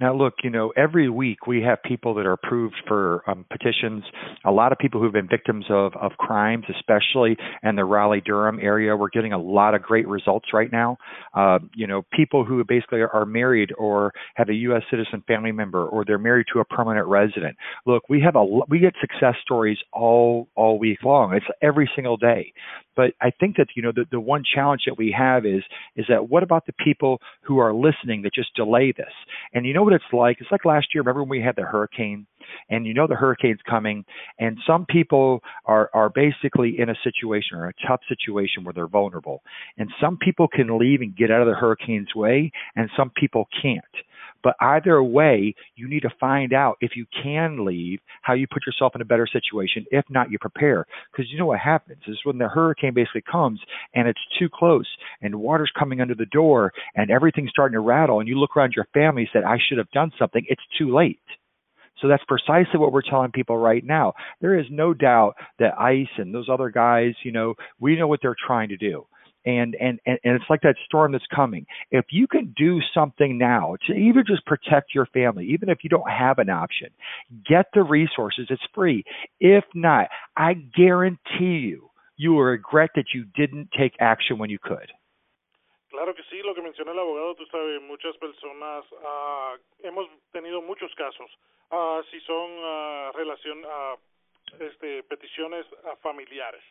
Now, 0.00 0.14
look, 0.14 0.34
you 0.42 0.50
know, 0.50 0.72
every 0.76 1.08
week 1.08 1.46
we 1.46 1.62
have 1.62 1.82
people 1.82 2.14
that 2.14 2.26
are 2.26 2.32
approved 2.32 2.76
for 2.86 3.22
um, 3.28 3.44
petitions. 3.50 4.04
A 4.44 4.50
lot 4.50 4.72
of 4.72 4.78
people 4.78 5.00
who've 5.00 5.12
been 5.12 5.28
victims 5.28 5.64
of, 5.70 5.92
of 5.96 6.12
crimes, 6.18 6.64
especially 6.74 7.36
in 7.62 7.76
the 7.76 7.84
Raleigh 7.84 8.20
Durham 8.20 8.58
area. 8.60 8.96
We're 8.96 9.08
getting 9.08 9.32
a 9.32 9.38
lot 9.38 9.74
of 9.74 9.82
great 9.82 10.06
results 10.06 10.48
right 10.52 10.70
now. 10.70 10.96
Uh, 11.34 11.58
you 11.74 11.86
know, 11.86 12.02
people 12.12 12.44
who 12.44 12.62
basically 12.64 13.00
are 13.00 13.24
married 13.26 13.72
or 13.78 14.12
have 14.34 14.48
a 14.48 14.54
U.S. 14.54 14.82
citizen 14.90 15.22
family 15.26 15.52
member 15.52 15.86
or 15.86 16.04
they're 16.04 16.18
married 16.18 16.46
to 16.52 16.60
a 16.60 16.64
permanent 16.64 17.06
resident. 17.06 17.56
Look, 17.86 18.08
we 18.08 18.20
have 18.20 18.36
a 18.36 18.44
we 18.44 18.78
get 18.78 18.94
success 19.00 19.34
stories 19.42 19.78
all 19.92 20.48
all 20.54 20.78
week 20.78 20.98
long. 21.04 21.34
It's 21.34 21.46
every 21.62 21.90
single 21.94 22.16
day. 22.16 22.52
But 22.96 23.12
I 23.20 23.30
think 23.30 23.56
that 23.56 23.68
you 23.76 23.82
know 23.82 23.92
the 23.94 24.06
the 24.10 24.20
one 24.20 24.42
challenge 24.42 24.82
that 24.86 24.98
we 24.98 25.14
have 25.16 25.44
is 25.46 25.62
is 25.94 26.06
that 26.08 26.28
what 26.28 26.42
about 26.42 26.66
the 26.66 26.72
people 26.72 27.20
who 27.42 27.58
are 27.58 27.72
listening 27.72 28.22
that 28.22 28.34
just 28.34 28.54
delay 28.54 28.92
this? 28.96 29.12
And 29.52 29.66
you 29.66 29.74
know 29.74 29.82
what 29.82 29.92
it's 29.92 30.04
like? 30.12 30.38
It's 30.40 30.50
like 30.50 30.64
last 30.64 30.88
year. 30.94 31.02
Remember 31.02 31.22
when 31.22 31.30
we 31.30 31.42
had 31.42 31.56
the 31.56 31.62
hurricane, 31.62 32.26
and 32.70 32.86
you 32.86 32.94
know 32.94 33.06
the 33.06 33.14
hurricane's 33.14 33.60
coming, 33.68 34.04
and 34.38 34.58
some 34.66 34.86
people 34.86 35.40
are 35.66 35.90
are 35.92 36.08
basically 36.08 36.78
in 36.78 36.88
a 36.88 36.94
situation 37.04 37.58
or 37.58 37.68
a 37.68 37.86
tough 37.86 38.00
situation 38.08 38.64
where 38.64 38.72
they're 38.72 38.86
vulnerable, 38.86 39.42
and 39.78 39.90
some 40.00 40.16
people 40.16 40.48
can 40.48 40.78
leave 40.78 41.00
and 41.02 41.16
get 41.16 41.30
out 41.30 41.42
of 41.42 41.46
the 41.46 41.54
hurricane's 41.54 42.14
way, 42.14 42.50
and 42.74 42.90
some 42.96 43.10
people 43.10 43.48
can't. 43.62 43.84
But 44.42 44.54
either 44.60 45.02
way, 45.02 45.54
you 45.74 45.88
need 45.88 46.02
to 46.02 46.10
find 46.20 46.52
out 46.52 46.76
if 46.80 46.92
you 46.96 47.06
can 47.22 47.64
leave, 47.64 48.00
how 48.22 48.34
you 48.34 48.46
put 48.46 48.66
yourself 48.66 48.94
in 48.94 49.00
a 49.00 49.04
better 49.04 49.26
situation. 49.26 49.84
If 49.90 50.04
not, 50.10 50.30
you 50.30 50.38
prepare. 50.38 50.86
Because 51.12 51.30
you 51.30 51.38
know 51.38 51.46
what 51.46 51.58
happens 51.58 52.02
is 52.06 52.18
when 52.24 52.38
the 52.38 52.48
hurricane 52.48 52.94
basically 52.94 53.24
comes 53.30 53.60
and 53.94 54.08
it's 54.08 54.20
too 54.38 54.48
close 54.52 54.86
and 55.22 55.34
water's 55.34 55.72
coming 55.78 56.00
under 56.00 56.14
the 56.14 56.26
door 56.26 56.72
and 56.94 57.10
everything's 57.10 57.50
starting 57.50 57.74
to 57.74 57.80
rattle 57.80 58.20
and 58.20 58.28
you 58.28 58.38
look 58.38 58.56
around 58.56 58.74
your 58.74 58.86
family 58.94 59.22
and 59.22 59.30
said, 59.32 59.44
I 59.44 59.58
should 59.68 59.78
have 59.78 59.90
done 59.90 60.12
something, 60.18 60.44
it's 60.48 60.62
too 60.78 60.94
late. 60.94 61.20
So 62.00 62.08
that's 62.08 62.24
precisely 62.28 62.78
what 62.78 62.92
we're 62.92 63.00
telling 63.02 63.30
people 63.32 63.56
right 63.56 63.82
now. 63.82 64.12
There 64.40 64.58
is 64.58 64.66
no 64.70 64.92
doubt 64.92 65.34
that 65.58 65.78
ICE 65.78 66.06
and 66.18 66.34
those 66.34 66.48
other 66.50 66.68
guys, 66.68 67.14
you 67.24 67.32
know, 67.32 67.54
we 67.80 67.96
know 67.96 68.06
what 68.06 68.20
they're 68.22 68.36
trying 68.46 68.68
to 68.68 68.76
do 68.76 69.06
and 69.46 69.74
and 69.76 70.00
and 70.04 70.18
and 70.24 70.34
it's 70.34 70.50
like 70.50 70.60
that 70.62 70.76
storm 70.84 71.12
that's 71.12 71.24
coming. 71.34 71.66
If 71.90 72.06
you 72.10 72.26
can 72.26 72.54
do 72.56 72.80
something 72.92 73.38
now 73.38 73.76
to 73.86 73.94
even 73.94 74.24
just 74.26 74.44
protect 74.44 74.94
your 74.94 75.06
family 75.06 75.46
even 75.46 75.68
if 75.68 75.78
you 75.82 75.90
don't 75.90 76.10
have 76.10 76.38
an 76.38 76.50
option 76.50 76.88
get 77.48 77.66
the 77.72 77.82
resources. 77.82 78.46
It's 78.50 78.62
free. 78.74 79.04
If 79.40 79.64
not 79.74 80.08
i 80.36 80.54
guarantee 80.54 81.70
you 81.70 81.90
you 82.16 82.32
will 82.32 82.44
regret 82.44 82.90
that 82.96 83.12
you 83.14 83.24
didn't 83.36 83.68
take 83.76 83.92
action 84.00 84.38
when 84.38 84.50
you 84.50 84.58
could. 84.58 84.90
Claro 85.90 86.14
que 86.14 86.24
sí, 86.28 86.42
lo 86.42 86.54
que 86.54 86.62
menciona 86.62 86.92
el 86.92 86.98
abogado, 86.98 87.34
tú 87.36 87.46
sabes, 87.46 87.80
muchas 87.82 88.16
personas, 88.16 88.84
uh, 88.92 89.56
hemos 89.82 90.08
tenido 90.32 90.60
muchos 90.60 90.92
casos, 90.94 91.30
uh, 91.70 92.02
si 92.10 92.20
son 92.20 92.50
uh, 92.58 93.12
relación, 93.12 93.64
uh, 93.64 93.96
este, 94.60 95.02
peticiones 95.04 95.66
familiares, 96.02 96.62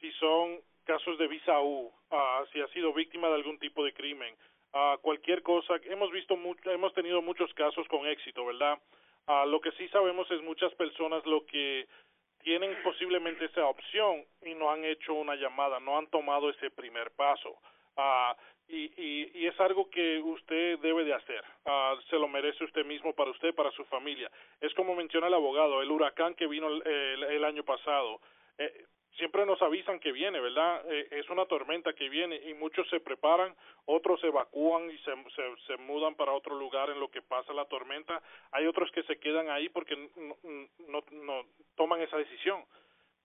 si 0.00 0.10
son 0.12 0.58
casos 0.92 1.16
de 1.18 1.28
visa 1.28 1.60
U, 1.60 1.92
uh, 2.10 2.46
si 2.50 2.60
ha 2.60 2.68
sido 2.74 2.92
víctima 2.92 3.28
de 3.28 3.36
algún 3.40 3.58
tipo 3.58 3.84
de 3.84 3.92
crimen, 3.92 4.32
uh, 4.74 4.98
cualquier 5.06 5.40
cosa. 5.42 5.72
Hemos 5.84 6.10
visto 6.10 6.36
mucho, 6.36 6.68
hemos 6.70 6.92
tenido 6.94 7.22
muchos 7.22 7.50
casos 7.54 7.86
con 7.86 8.06
éxito, 8.06 8.44
¿verdad? 8.44 8.76
Uh, 9.28 9.46
lo 9.46 9.60
que 9.60 9.70
sí 9.78 9.86
sabemos 9.88 10.28
es 10.30 10.40
muchas 10.42 10.72
personas 10.74 11.24
lo 11.26 11.46
que 11.46 11.86
tienen 12.42 12.72
posiblemente 12.82 13.44
esa 13.44 13.66
opción 13.66 14.24
y 14.42 14.54
no 14.54 14.70
han 14.72 14.84
hecho 14.84 15.14
una 15.14 15.36
llamada, 15.36 15.78
no 15.78 15.96
han 15.96 16.08
tomado 16.08 16.50
ese 16.50 16.70
primer 16.70 17.12
paso. 17.12 17.50
Uh, 17.96 18.32
y, 18.66 18.82
y, 18.96 19.30
y 19.40 19.46
es 19.46 19.60
algo 19.60 19.90
que 19.90 20.18
usted 20.18 20.78
debe 20.80 21.04
de 21.04 21.14
hacer. 21.14 21.44
Uh, 21.66 22.00
se 22.08 22.16
lo 22.16 22.26
merece 22.26 22.64
usted 22.64 22.84
mismo 22.84 23.12
para 23.12 23.30
usted, 23.30 23.54
para 23.54 23.70
su 23.72 23.84
familia. 23.84 24.28
Es 24.60 24.72
como 24.74 24.96
menciona 24.96 25.28
el 25.28 25.34
abogado, 25.34 25.82
el 25.82 25.90
huracán 25.90 26.34
que 26.34 26.48
vino 26.48 26.66
el, 26.68 26.82
el, 26.86 27.22
el 27.36 27.44
año 27.44 27.62
pasado. 27.62 28.20
Eh, 28.58 28.72
siempre 29.16 29.44
nos 29.46 29.60
avisan 29.62 30.00
que 30.00 30.12
viene, 30.12 30.40
¿verdad? 30.40 30.84
Eh, 30.90 31.08
es 31.10 31.28
una 31.30 31.46
tormenta 31.46 31.92
que 31.92 32.08
viene 32.08 32.36
y 32.48 32.54
muchos 32.54 32.88
se 32.88 33.00
preparan, 33.00 33.54
otros 33.86 34.20
se 34.20 34.28
evacúan 34.28 34.90
y 34.90 34.98
se, 34.98 35.12
se, 35.34 35.56
se, 35.66 35.76
mudan 35.78 36.14
para 36.14 36.32
otro 36.32 36.58
lugar 36.58 36.90
en 36.90 37.00
lo 37.00 37.10
que 37.10 37.22
pasa 37.22 37.52
la 37.52 37.66
tormenta. 37.66 38.22
Hay 38.52 38.66
otros 38.66 38.90
que 38.92 39.02
se 39.04 39.18
quedan 39.18 39.50
ahí 39.50 39.68
porque 39.68 39.96
no, 40.88 41.04
no, 41.10 41.44
toman 41.76 42.00
esa 42.00 42.16
decisión. 42.16 42.64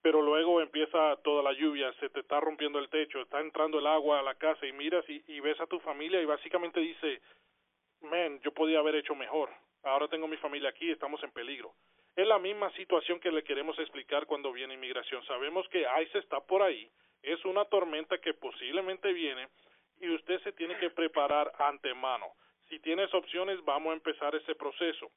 Pero 0.01 0.21
luego 0.21 0.61
empieza 0.61 1.15
toda 1.23 1.41
la 1.41 1.53
lluvia, 1.53 1.91
se 1.99 2.09
te 2.09 2.19
está 2.19 2.39
rompiendo 2.39 2.77
el 2.77 2.89
techo, 2.89 3.21
está 3.21 3.39
entrando 3.39 3.79
el 3.79 3.87
agua 3.87 4.19
a 4.19 4.23
la 4.23 4.35
casa 4.35 4.65
y 4.67 4.71
miras 4.71 5.03
y, 5.09 5.23
y 5.27 5.39
ves 5.39 5.59
a 5.59 5.65
tu 5.65 5.79
familia 5.79 6.21
y 6.21 6.25
básicamente 6.25 6.79
dice, 6.79 7.21
man, 8.01 8.39
yo 8.41 8.51
podía 8.51 8.79
haber 8.79 8.95
hecho 8.95 9.15
mejor. 9.15 9.49
Ahora 9.81 10.07
tengo 10.07 10.27
mi 10.27 10.37
familia 10.37 10.69
aquí, 10.69 10.91
estamos 10.91 11.23
en 11.23 11.31
peligro 11.31 11.73
es 12.15 12.27
la 12.27 12.39
misma 12.39 12.71
situación 12.71 13.19
que 13.19 13.31
le 13.31 13.43
queremos 13.43 13.77
explicar 13.79 14.25
cuando 14.25 14.53
viene 14.53 14.73
inmigración. 14.73 15.25
Sabemos 15.25 15.67
que 15.69 15.85
ICE 16.03 16.19
está 16.19 16.39
por 16.39 16.61
ahí, 16.61 16.89
es 17.21 17.43
una 17.43 17.65
tormenta 17.65 18.17
que 18.19 18.33
posiblemente 18.33 19.11
viene 19.11 19.49
y 19.99 20.09
usted 20.09 20.41
se 20.41 20.53
tiene 20.53 20.77
que 20.77 20.89
preparar 20.89 21.51
antemano. 21.59 22.27
Si 22.69 22.79
tienes 22.79 23.13
opciones, 23.13 23.63
vamos 23.65 23.91
a 23.91 23.95
empezar 23.95 24.33
ese 24.35 24.55
proceso. 24.55 25.11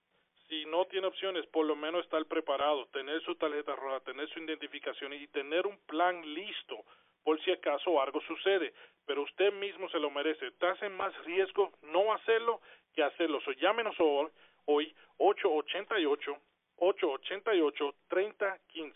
Si 0.48 0.64
no 0.66 0.86
tiene 0.86 1.06
opciones, 1.06 1.46
por 1.46 1.66
lo 1.66 1.76
menos 1.76 2.04
estar 2.04 2.24
preparado, 2.26 2.86
tener 2.86 3.22
su 3.22 3.34
tarjeta 3.36 3.76
roja, 3.76 4.00
tener 4.00 4.28
su 4.30 4.40
identificación 4.40 5.12
y 5.12 5.26
tener 5.28 5.66
un 5.66 5.78
plan 5.86 6.22
listo 6.34 6.84
por 7.22 7.40
si 7.44 7.50
acaso 7.50 8.00
algo 8.00 8.20
sucede. 8.22 8.72
Pero 9.06 9.22
usted 9.22 9.52
mismo 9.52 9.88
se 9.90 9.98
lo 9.98 10.10
merece. 10.10 10.46
Estás 10.46 10.82
en 10.82 10.96
más 10.96 11.14
riesgo 11.24 11.72
no 11.82 12.12
hacerlo 12.12 12.60
que 12.94 13.02
hacerlo. 13.02 13.40
So, 13.42 13.52
llámenos 13.52 13.94
hoy, 13.98 14.28
hoy 14.64 14.94
888 15.18 16.38
888-3015. 16.82 18.90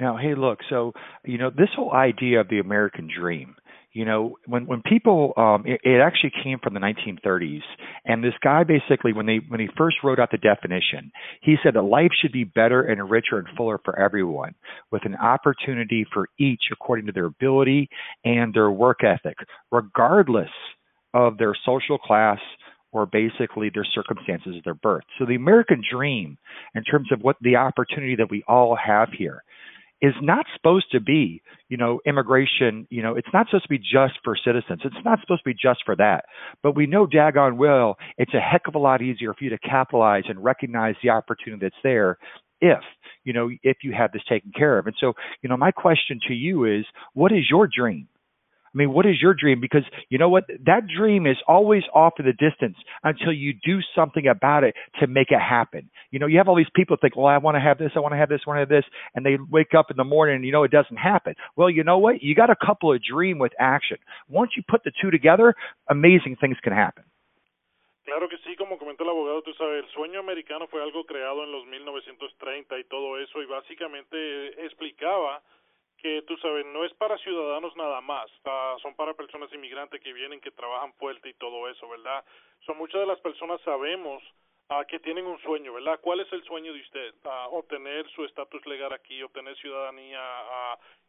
Now, 0.00 0.16
hey, 0.16 0.34
look, 0.36 0.60
so, 0.70 0.92
you 1.24 1.38
know, 1.38 1.50
this 1.50 1.68
whole 1.74 1.92
idea 1.92 2.40
of 2.40 2.48
the 2.48 2.60
American 2.60 3.08
dream, 3.14 3.56
you 3.92 4.04
know, 4.04 4.36
when 4.46 4.66
when 4.66 4.82
people, 4.82 5.32
um, 5.36 5.64
it, 5.66 5.80
it 5.82 6.00
actually 6.00 6.32
came 6.44 6.58
from 6.62 6.74
the 6.74 6.80
1930s, 6.80 7.62
and 8.04 8.22
this 8.22 8.34
guy 8.42 8.62
basically, 8.62 9.12
when 9.12 9.26
they 9.26 9.40
when 9.48 9.58
he 9.58 9.68
first 9.76 9.96
wrote 10.04 10.20
out 10.20 10.30
the 10.30 10.38
definition, 10.38 11.10
he 11.42 11.56
said 11.62 11.74
that 11.74 11.82
life 11.82 12.10
should 12.20 12.30
be 12.30 12.44
better 12.44 12.82
and 12.82 13.10
richer 13.10 13.38
and 13.38 13.48
fuller 13.56 13.80
for 13.84 13.98
everyone, 13.98 14.54
with 14.92 15.04
an 15.04 15.16
opportunity 15.16 16.06
for 16.12 16.28
each 16.38 16.62
according 16.70 17.06
to 17.06 17.12
their 17.12 17.24
ability 17.24 17.88
and 18.24 18.54
their 18.54 18.70
work 18.70 19.02
ethic, 19.02 19.38
regardless 19.72 20.50
of 21.14 21.38
their 21.38 21.54
social 21.64 21.98
class, 21.98 22.38
or 22.92 23.06
basically 23.06 23.70
their 23.72 23.84
circumstances 23.84 24.56
of 24.56 24.64
their 24.64 24.74
birth. 24.74 25.04
So 25.18 25.26
the 25.26 25.34
American 25.34 25.82
dream, 25.90 26.38
in 26.74 26.84
terms 26.84 27.12
of 27.12 27.20
what 27.20 27.36
the 27.40 27.56
opportunity 27.56 28.16
that 28.16 28.30
we 28.30 28.42
all 28.48 28.76
have 28.76 29.10
here, 29.16 29.42
is 30.00 30.14
not 30.22 30.46
supposed 30.54 30.86
to 30.92 31.00
be, 31.00 31.42
you 31.68 31.76
know, 31.76 32.00
immigration, 32.06 32.86
you 32.88 33.02
know, 33.02 33.16
it's 33.16 33.28
not 33.32 33.46
supposed 33.48 33.64
to 33.64 33.68
be 33.68 33.78
just 33.78 34.14
for 34.22 34.36
citizens. 34.36 34.80
It's 34.84 35.04
not 35.04 35.20
supposed 35.20 35.42
to 35.42 35.50
be 35.50 35.54
just 35.60 35.80
for 35.84 35.96
that. 35.96 36.24
But 36.62 36.76
we 36.76 36.86
know 36.86 37.06
daggone 37.06 37.56
well 37.56 37.96
it's 38.16 38.32
a 38.34 38.40
heck 38.40 38.68
of 38.68 38.74
a 38.74 38.78
lot 38.78 39.02
easier 39.02 39.34
for 39.34 39.44
you 39.44 39.50
to 39.50 39.58
capitalize 39.58 40.24
and 40.28 40.42
recognize 40.42 40.94
the 41.02 41.10
opportunity 41.10 41.66
that's 41.66 41.82
there 41.82 42.16
if, 42.60 42.80
you 43.24 43.32
know, 43.32 43.50
if 43.62 43.78
you 43.82 43.92
have 43.92 44.12
this 44.12 44.22
taken 44.28 44.52
care 44.56 44.78
of. 44.78 44.86
And 44.86 44.96
so, 45.00 45.14
you 45.42 45.48
know, 45.48 45.56
my 45.56 45.70
question 45.72 46.20
to 46.28 46.34
you 46.34 46.64
is 46.64 46.84
what 47.14 47.32
is 47.32 47.50
your 47.50 47.68
dream? 47.68 48.08
I 48.78 48.86
mean, 48.86 48.92
what 48.92 49.06
is 49.06 49.20
your 49.20 49.34
dream? 49.34 49.60
Because 49.60 49.82
you 50.08 50.18
know 50.18 50.28
what? 50.28 50.44
That 50.66 50.86
dream 50.86 51.26
is 51.26 51.36
always 51.48 51.82
off 51.92 52.12
in 52.20 52.26
the 52.26 52.32
distance 52.32 52.76
until 53.02 53.32
you 53.32 53.52
do 53.52 53.80
something 53.92 54.28
about 54.28 54.62
it 54.62 54.76
to 55.00 55.08
make 55.08 55.32
it 55.32 55.40
happen. 55.40 55.90
You 56.12 56.20
know, 56.20 56.28
you 56.28 56.38
have 56.38 56.46
all 56.46 56.54
these 56.54 56.70
people 56.76 56.96
think, 57.00 57.16
well, 57.16 57.26
I 57.26 57.38
want 57.38 57.56
to 57.56 57.60
have 57.60 57.78
this, 57.78 57.90
I 57.96 57.98
want 57.98 58.12
to 58.12 58.18
have 58.18 58.28
this, 58.28 58.42
I 58.46 58.50
want 58.50 58.58
to 58.58 58.60
have 58.60 58.68
this, 58.68 58.84
and 59.16 59.26
they 59.26 59.36
wake 59.50 59.74
up 59.76 59.90
in 59.90 59.96
the 59.96 60.04
morning 60.04 60.36
and 60.36 60.44
you 60.44 60.52
know 60.52 60.62
it 60.62 60.70
doesn't 60.70 60.96
happen. 60.96 61.34
Well, 61.56 61.68
you 61.68 61.82
know 61.82 61.98
what? 61.98 62.22
You 62.22 62.36
got 62.36 62.46
to 62.46 62.54
couple 62.54 62.92
a 62.92 63.00
dream 63.00 63.40
with 63.40 63.50
action. 63.58 63.98
Once 64.28 64.52
you 64.56 64.62
put 64.62 64.84
the 64.84 64.92
two 65.02 65.10
together, 65.10 65.56
amazing 65.90 66.36
things 66.40 66.56
can 66.62 66.72
happen. 66.72 67.02
Claro 68.04 68.28
que 68.28 68.38
sí, 68.38 68.54
como 68.54 68.78
comentó 68.78 69.02
el 69.02 69.10
abogado, 69.10 69.42
tú 69.42 69.52
sabes, 69.54 69.84
el 69.84 69.90
sueño 69.90 70.20
americano 70.20 70.68
fue 70.68 70.82
algo 70.82 71.04
creado 71.04 71.42
en 71.42 71.50
los 71.50 71.66
1930 71.66 72.78
y 72.78 72.84
todo 72.84 73.18
eso, 73.18 73.42
y 73.42 73.46
básicamente 73.46 74.64
explicaba 74.64 75.42
que 75.98 76.22
tú 76.22 76.36
sabes, 76.38 76.64
no 76.66 76.84
es 76.84 76.94
para 76.94 77.18
ciudadanos 77.18 77.74
nada 77.76 78.00
más, 78.00 78.30
son 78.82 78.94
para 78.94 79.14
personas 79.14 79.52
inmigrantes 79.52 80.00
que 80.00 80.12
vienen, 80.12 80.40
que 80.40 80.50
trabajan 80.50 80.92
fuerte 80.94 81.28
y 81.28 81.34
todo 81.34 81.68
eso, 81.68 81.88
¿verdad? 81.88 82.24
Son 82.60 82.78
muchas 82.78 83.00
de 83.00 83.06
las 83.06 83.20
personas 83.20 83.60
sabemos 83.62 84.22
uh, 84.70 84.84
que 84.86 85.00
tienen 85.00 85.26
un 85.26 85.40
sueño, 85.40 85.72
¿verdad? 85.72 85.98
¿Cuál 86.00 86.20
es 86.20 86.32
el 86.32 86.42
sueño 86.44 86.72
de 86.72 86.80
usted? 86.80 87.14
Uh, 87.24 87.56
obtener 87.56 88.08
su 88.10 88.24
estatus 88.24 88.64
legal 88.66 88.92
aquí, 88.92 89.22
obtener 89.22 89.56
ciudadanía 89.56 90.20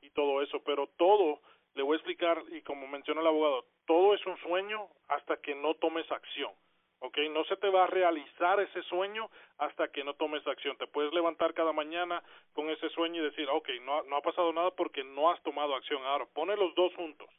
y 0.01 0.09
todo 0.09 0.41
eso, 0.41 0.61
pero 0.63 0.87
todo, 0.97 1.41
le 1.75 1.83
voy 1.83 1.93
a 1.93 1.97
explicar, 1.97 2.43
y 2.51 2.61
como 2.61 2.87
menciona 2.87 3.21
el 3.21 3.27
abogado, 3.27 3.65
todo 3.85 4.13
es 4.15 4.25
un 4.25 4.37
sueño 4.39 4.87
hasta 5.07 5.37
que 5.37 5.53
no 5.55 5.75
tomes 5.75 6.11
acción. 6.11 6.51
¿Ok? 6.99 7.17
No 7.31 7.43
se 7.45 7.57
te 7.57 7.69
va 7.69 7.83
a 7.83 7.87
realizar 7.87 8.59
ese 8.59 8.81
sueño 8.83 9.29
hasta 9.57 9.89
que 9.89 10.03
no 10.03 10.13
tomes 10.15 10.45
acción. 10.47 10.77
Te 10.77 10.87
puedes 10.87 11.13
levantar 11.13 11.53
cada 11.53 11.73
mañana 11.73 12.23
con 12.53 12.69
ese 12.69 12.89
sueño 12.89 13.21
y 13.21 13.25
decir, 13.25 13.47
ok, 13.49 13.69
no, 13.81 14.03
no 14.03 14.17
ha 14.17 14.21
pasado 14.21 14.51
nada 14.53 14.71
porque 14.71 15.03
no 15.03 15.31
has 15.31 15.41
tomado 15.43 15.75
acción. 15.75 16.03
Ahora, 16.05 16.25
pone 16.33 16.55
los 16.55 16.73
dos 16.75 16.93
juntos, 16.95 17.29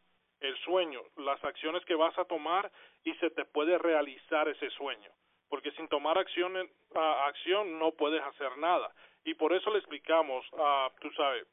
el 0.41 0.57
sueño, 0.59 1.03
las 1.17 1.43
acciones 1.45 1.85
que 1.85 1.95
vas 1.95 2.17
a 2.19 2.25
tomar 2.25 2.71
y 3.05 3.15
se 3.15 3.31
te 3.31 3.45
puede 3.45 3.79
realizar 3.79 4.49
ese 4.49 4.71
sueño. 4.71 5.11
Porque 5.49 5.73
sin 5.73 5.89
tomar 5.89 6.17
acción, 6.17 6.57
acción 6.95 7.79
no 7.79 7.93
puedes 7.93 8.23
hacer 8.23 8.57
nada. 8.59 8.93
Y 9.25 9.35
por 9.35 9.53
eso 9.53 9.71
le 9.71 9.79
explicamos, 9.79 10.47
uh, 10.53 10.91
tú 11.01 11.11
sabes, 11.13 11.47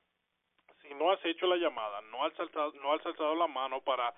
si 0.82 0.94
no 0.94 1.12
has 1.12 1.24
hecho 1.26 1.48
la 1.48 1.58
llamada, 1.58 2.02
no 2.02 2.24
has 2.24 2.34
saltado, 2.34 2.72
no 2.74 2.94
has 2.94 3.06
alzado 3.06 3.36
la 3.36 3.48
mano 3.48 3.82
para 3.82 4.14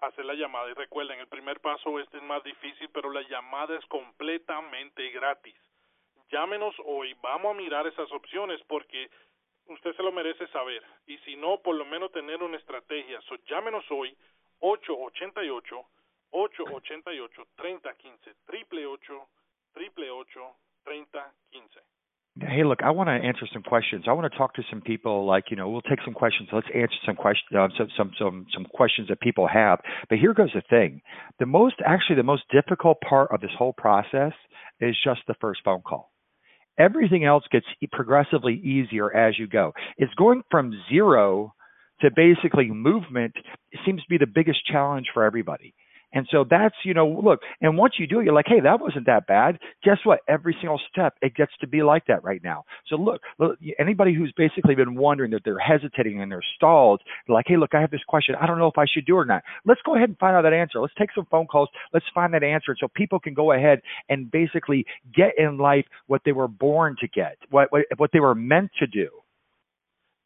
hacer 0.00 0.24
la 0.24 0.34
llamada. 0.34 0.70
Y 0.70 0.74
recuerden, 0.74 1.20
el 1.20 1.28
primer 1.28 1.60
paso 1.60 1.98
este 2.00 2.18
es 2.18 2.22
más 2.22 2.42
difícil, 2.44 2.88
pero 2.90 3.10
la 3.10 3.22
llamada 3.22 3.76
es 3.76 3.84
completamente 3.86 5.10
gratis. 5.10 5.56
Llámenos 6.30 6.74
hoy, 6.84 7.14
vamos 7.22 7.54
a 7.54 7.58
mirar 7.58 7.86
esas 7.86 8.10
opciones 8.10 8.60
porque 8.66 9.10
usted 9.66 9.94
se 9.94 10.02
lo 10.02 10.12
merece 10.12 10.46
saber. 10.48 10.82
Y 11.06 11.18
si 11.18 11.36
no, 11.36 11.58
por 11.58 11.74
lo 11.76 11.84
menos 11.84 12.10
tener 12.12 12.42
una 12.42 12.56
estrategia. 12.56 13.20
So, 13.22 13.36
llámenos 13.46 13.84
hoy, 13.90 14.16
888 14.60 15.84
888 16.32 17.46
3015 17.56 18.34
triple 18.46 18.86
8 18.86 19.28
triple 19.74 20.10
8 20.10 20.56
3015 20.84 21.91
Hey, 22.40 22.64
look, 22.64 22.78
I 22.82 22.90
want 22.90 23.08
to 23.08 23.12
answer 23.12 23.46
some 23.52 23.62
questions. 23.62 24.04
I 24.08 24.12
want 24.12 24.30
to 24.32 24.38
talk 24.38 24.54
to 24.54 24.62
some 24.70 24.80
people. 24.80 25.26
Like, 25.26 25.44
you 25.50 25.56
know, 25.56 25.68
we'll 25.68 25.82
take 25.82 25.98
some 26.02 26.14
questions. 26.14 26.48
Let's 26.50 26.66
answer 26.74 26.96
some 27.04 27.14
questions, 27.14 27.50
uh, 27.54 27.68
some, 27.76 27.88
some, 27.94 28.10
some, 28.18 28.46
some 28.54 28.64
questions 28.72 29.08
that 29.08 29.20
people 29.20 29.46
have. 29.46 29.80
But 30.08 30.18
here 30.18 30.32
goes 30.32 30.48
the 30.54 30.62
thing: 30.70 31.02
the 31.38 31.46
most, 31.46 31.74
actually, 31.84 32.16
the 32.16 32.22
most 32.22 32.44
difficult 32.50 32.98
part 33.06 33.30
of 33.32 33.42
this 33.42 33.50
whole 33.58 33.74
process 33.74 34.32
is 34.80 34.96
just 35.04 35.20
the 35.28 35.34
first 35.42 35.60
phone 35.62 35.82
call. 35.82 36.10
Everything 36.78 37.24
else 37.24 37.44
gets 37.52 37.66
progressively 37.92 38.54
easier 38.54 39.14
as 39.14 39.38
you 39.38 39.46
go. 39.46 39.72
It's 39.98 40.14
going 40.14 40.42
from 40.50 40.72
zero 40.90 41.52
to 42.00 42.10
basically 42.16 42.70
movement 42.70 43.34
seems 43.84 44.00
to 44.02 44.08
be 44.08 44.16
the 44.16 44.26
biggest 44.26 44.64
challenge 44.66 45.08
for 45.12 45.22
everybody. 45.22 45.74
And 46.12 46.26
so 46.30 46.44
that's, 46.48 46.74
you 46.84 46.94
know, 46.94 47.20
look, 47.24 47.40
and 47.60 47.76
once 47.76 47.94
you 47.98 48.06
do 48.06 48.20
it, 48.20 48.24
you're 48.24 48.34
like, 48.34 48.46
hey, 48.48 48.60
that 48.60 48.80
wasn't 48.80 49.06
that 49.06 49.26
bad. 49.26 49.58
Guess 49.82 49.98
what? 50.04 50.20
Every 50.28 50.56
single 50.60 50.80
step, 50.90 51.14
it 51.22 51.34
gets 51.34 51.52
to 51.60 51.66
be 51.66 51.82
like 51.82 52.06
that 52.06 52.22
right 52.22 52.42
now. 52.42 52.64
So 52.86 52.96
look, 52.96 53.22
look 53.38 53.58
anybody 53.78 54.14
who's 54.14 54.32
basically 54.36 54.74
been 54.74 54.94
wondering 54.94 55.30
that 55.32 55.42
they're 55.44 55.58
hesitating 55.58 56.20
and 56.20 56.30
they're 56.30 56.42
stalled, 56.56 57.00
they're 57.26 57.34
like, 57.34 57.46
hey, 57.48 57.56
look, 57.56 57.74
I 57.74 57.80
have 57.80 57.90
this 57.90 58.04
question. 58.06 58.34
I 58.40 58.46
don't 58.46 58.58
know 58.58 58.66
if 58.66 58.78
I 58.78 58.84
should 58.92 59.06
do 59.06 59.16
it 59.16 59.20
or 59.20 59.24
not. 59.24 59.42
Let's 59.64 59.80
go 59.84 59.96
ahead 59.96 60.08
and 60.08 60.18
find 60.18 60.36
out 60.36 60.42
that 60.42 60.52
answer. 60.52 60.80
Let's 60.80 60.94
take 60.98 61.10
some 61.14 61.26
phone 61.30 61.46
calls. 61.46 61.68
Let's 61.92 62.06
find 62.14 62.34
that 62.34 62.42
answer 62.42 62.76
so 62.78 62.88
people 62.94 63.18
can 63.18 63.34
go 63.34 63.52
ahead 63.52 63.80
and 64.08 64.30
basically 64.30 64.84
get 65.14 65.32
in 65.38 65.58
life 65.58 65.86
what 66.06 66.22
they 66.24 66.32
were 66.32 66.48
born 66.48 66.96
to 67.00 67.08
get, 67.08 67.38
what, 67.50 67.72
what, 67.72 67.84
what 67.96 68.10
they 68.12 68.20
were 68.20 68.34
meant 68.34 68.70
to 68.78 68.86
do. 68.86 69.08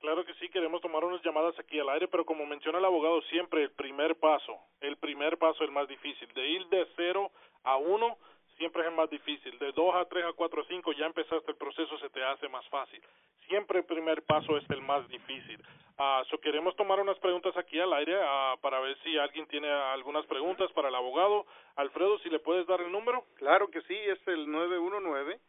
Claro 0.07 0.25
que 0.25 0.35
sí, 0.35 0.49
queremos 0.51 0.81
tomar 0.81 1.03
unas 1.03 1.21
llamadas 1.25 1.59
aquí 1.59 1.81
al 1.81 1.89
aire, 1.89 2.07
pero 2.07 2.25
como 2.25 2.47
menciona 2.47 2.79
el 2.79 2.85
abogado, 2.85 3.21
siempre 3.23 3.65
el 3.65 3.73
primer 3.73 4.15
paso, 4.15 4.57
el 4.81 4.97
primer 4.99 5.37
paso 5.37 5.65
es 5.65 5.69
el 5.69 5.75
más 5.75 5.89
difícil. 5.89 6.33
De 6.33 6.47
ir 6.47 6.65
de 6.69 6.87
cero 6.95 7.33
a 7.65 7.77
uno 7.77 8.17
siempre 8.57 8.83
es 8.83 8.89
el 8.89 8.95
más 8.95 9.11
difícil. 9.11 9.59
De 9.59 9.73
dos 9.73 9.93
a 9.97 10.05
tres 10.05 10.25
a 10.25 10.33
cuatro 10.33 10.63
a 10.63 10.67
cinco 10.67 10.93
ya 10.93 11.07
empezaste 11.07 11.51
el 11.51 11.57
proceso, 11.57 11.99
se 11.99 12.09
te 12.11 12.23
hace 12.23 12.49
más 12.49 12.65
fácil. 12.69 13.03
Siempre 13.49 13.81
el 13.81 13.85
primer 13.85 14.23
paso 14.23 14.57
es 14.57 14.71
el 14.71 14.81
más 14.81 15.09
difícil. 15.09 15.61
Uh, 15.99 16.25
so 16.31 16.39
queremos 16.39 16.77
tomar 16.77 17.01
unas 17.01 17.19
preguntas 17.19 17.57
aquí 17.57 17.81
al 17.81 17.93
aire 17.95 18.17
uh, 18.17 18.61
para 18.61 18.79
ver 18.79 18.97
si 19.03 19.19
alguien 19.19 19.49
tiene 19.49 19.69
algunas 19.69 20.25
preguntas 20.27 20.71
para 20.71 20.89
el 20.89 20.95
abogado. 20.95 21.47
Alfredo, 21.75 22.21
si 22.21 22.31
le 22.31 22.39
puedes 22.39 22.65
dar 22.69 22.81
el 22.81 22.93
número. 22.93 23.25
Claro 23.39 23.67
que 23.73 23.83
sí, 23.83 23.95
es 23.97 24.21
el 24.29 24.49
919 24.49 25.41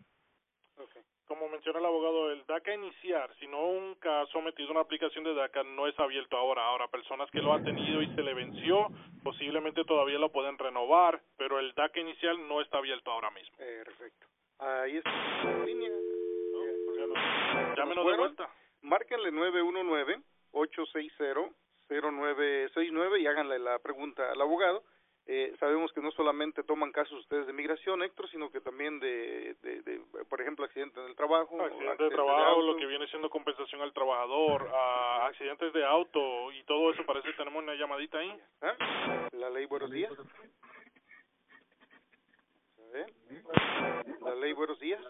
Okay. 0.78 1.02
Como 1.26 1.48
menciona 1.48 1.78
el 1.80 1.86
abogado, 1.86 2.30
el 2.30 2.46
DACA 2.46 2.74
iniciar, 2.74 3.34
si 3.40 3.46
nunca 3.48 4.22
ha 4.22 4.26
sometido 4.26 4.70
una 4.70 4.80
aplicación 4.80 5.24
de 5.24 5.34
DACA, 5.34 5.64
no 5.64 5.88
es 5.88 5.98
abierto 5.98 6.36
ahora. 6.36 6.64
Ahora, 6.64 6.86
personas 6.88 7.30
que 7.30 7.42
lo 7.42 7.52
han 7.52 7.64
tenido 7.64 8.00
y 8.02 8.06
se 8.14 8.22
le 8.22 8.34
venció, 8.34 8.88
posiblemente 9.24 9.84
todavía 9.84 10.18
lo 10.18 10.30
pueden 10.30 10.56
renovar, 10.56 11.20
pero 11.36 11.58
el 11.58 11.72
DACA 11.74 12.00
inicial 12.00 12.36
no 12.48 12.60
está 12.60 12.78
abierto 12.78 13.10
ahora 13.10 13.30
mismo. 13.30 13.56
Eh, 13.58 13.82
perfecto. 13.84 14.26
Ahí 14.60 14.98
está 14.98 15.10
en 15.42 15.66
línea. 15.66 15.90
No, 15.90 17.74
Llámenos 17.74 18.06
de 18.06 18.16
vuelta. 18.16 18.48
Márquenle 18.82 19.30
919-860-0969 20.52 23.20
y 23.20 23.26
háganle 23.26 23.58
la 23.58 23.78
pregunta 23.78 24.30
al 24.30 24.40
abogado. 24.40 24.82
Eh, 25.26 25.54
sabemos 25.60 25.92
que 25.92 26.00
no 26.00 26.10
solamente 26.10 26.64
toman 26.64 26.90
casos 26.92 27.20
ustedes 27.20 27.46
de 27.46 27.52
migración, 27.52 28.02
Héctor, 28.02 28.28
sino 28.30 28.50
que 28.50 28.60
también 28.60 28.98
de, 29.00 29.54
de, 29.62 29.82
de 29.82 30.00
por 30.28 30.40
ejemplo, 30.40 30.64
accidentes 30.64 31.04
del 31.04 31.14
trabajo. 31.14 31.62
Accidentes 31.62 32.10
de 32.10 32.14
trabajo, 32.14 32.60
de 32.60 32.66
lo 32.66 32.76
que 32.76 32.86
viene 32.86 33.06
siendo 33.08 33.30
compensación 33.30 33.80
al 33.80 33.92
trabajador, 33.92 34.64
uh, 34.64 35.22
accidentes 35.26 35.72
de 35.72 35.84
auto 35.84 36.50
y 36.52 36.64
todo 36.64 36.90
eso. 36.90 37.06
Parece 37.06 37.28
que 37.28 37.36
tenemos 37.36 37.62
una 37.62 37.76
llamadita 37.76 38.18
ahí. 38.18 38.36
¿Ah? 38.60 39.28
La 39.32 39.50
ley, 39.50 39.66
buenos 39.66 39.90
días. 39.90 40.12
La 44.20 44.34
ley, 44.34 44.52
buenos 44.52 44.78
días. 44.78 45.00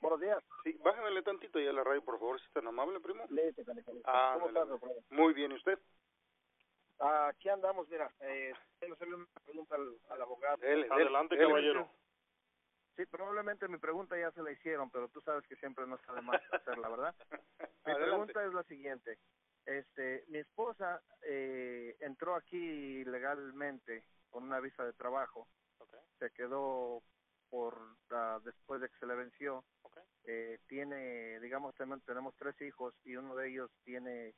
Buenos 0.00 0.20
días. 0.20 0.38
Sí, 0.62 0.78
bájamele 0.82 1.22
tantito 1.22 1.58
ya 1.58 1.70
a 1.70 1.72
la 1.72 1.84
radio, 1.84 2.02
por 2.04 2.18
favor, 2.18 2.38
si 2.38 2.46
es 2.46 2.52
tan 2.52 2.66
amable, 2.66 3.00
primo. 3.00 3.24
Léete, 3.30 3.64
California. 3.64 4.02
Ah, 4.04 4.36
¿Cómo 4.38 4.48
estás? 4.48 4.68
Muy 5.10 5.32
bien, 5.32 5.52
¿y 5.52 5.54
usted? 5.54 5.78
Aquí 6.98 7.48
andamos, 7.48 7.88
mira. 7.88 8.10
Eh, 8.20 8.52
quiero 8.78 8.94
hacerle 8.94 9.14
una 9.16 9.26
pregunta 9.44 9.74
al, 9.76 9.98
al 10.10 10.22
abogado. 10.22 10.56
Dele, 10.58 10.82
dele, 10.82 10.94
Adelante, 10.94 11.36
dele, 11.36 11.48
caballero. 11.48 11.90
Sí, 12.96 13.06
probablemente 13.06 13.66
mi 13.66 13.78
pregunta 13.78 14.16
ya 14.18 14.30
se 14.32 14.42
la 14.42 14.52
hicieron, 14.52 14.90
pero 14.90 15.08
tú 15.08 15.20
sabes 15.22 15.44
que 15.48 15.56
siempre 15.56 15.86
no 15.86 15.96
está 15.96 16.14
de 16.14 16.22
más 16.22 16.40
hacerla, 16.52 16.88
¿verdad? 16.88 17.14
Mi 17.86 17.92
Adelante. 17.92 18.32
pregunta 18.32 18.44
es 18.46 18.54
la 18.54 18.62
siguiente. 18.64 19.18
Este, 19.66 20.24
mi 20.28 20.38
esposa 20.38 21.02
eh, 21.22 21.96
entró 22.00 22.34
aquí 22.36 23.04
legalmente 23.04 24.04
con 24.30 24.44
una 24.44 24.60
visa 24.60 24.84
de 24.84 24.92
trabajo. 24.92 25.48
Se 26.18 26.30
quedó 26.30 27.02
por 27.50 27.76
ah, 28.10 28.40
después 28.44 28.80
de 28.80 28.88
que 28.88 28.98
se 28.98 29.06
le 29.06 29.14
venció. 29.14 29.64
Okay. 29.82 30.02
Eh, 30.26 30.58
tiene, 30.68 31.38
digamos, 31.40 31.74
tenemos, 31.74 32.34
tres 32.36 32.60
hijos 32.62 32.94
y 33.04 33.16
uno 33.16 33.34
de 33.36 33.50
ellos 33.50 33.70
tiene 33.84 34.34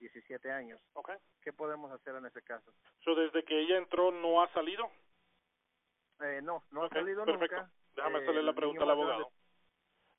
17 0.00 0.50
años. 0.50 0.80
Okay. 0.94 1.16
¿Qué 1.42 1.52
podemos 1.52 1.90
hacer 1.92 2.14
en 2.16 2.26
ese 2.26 2.42
caso? 2.42 2.72
So, 3.04 3.14
desde 3.14 3.44
que 3.44 3.58
ella 3.58 3.78
entró, 3.78 4.10
¿no 4.10 4.42
ha 4.42 4.52
salido? 4.52 4.90
Eh, 6.20 6.40
no, 6.42 6.64
no 6.72 6.84
ha 6.84 6.88
salido 6.88 7.24
perfecto. 7.24 7.56
nunca. 7.56 7.70
Déjame 7.94 8.18
Eh, 8.18 8.22
hacerle 8.22 8.42
la 8.42 8.52
pregunta 8.52 8.82
al 8.84 8.90
abogado. 8.90 9.30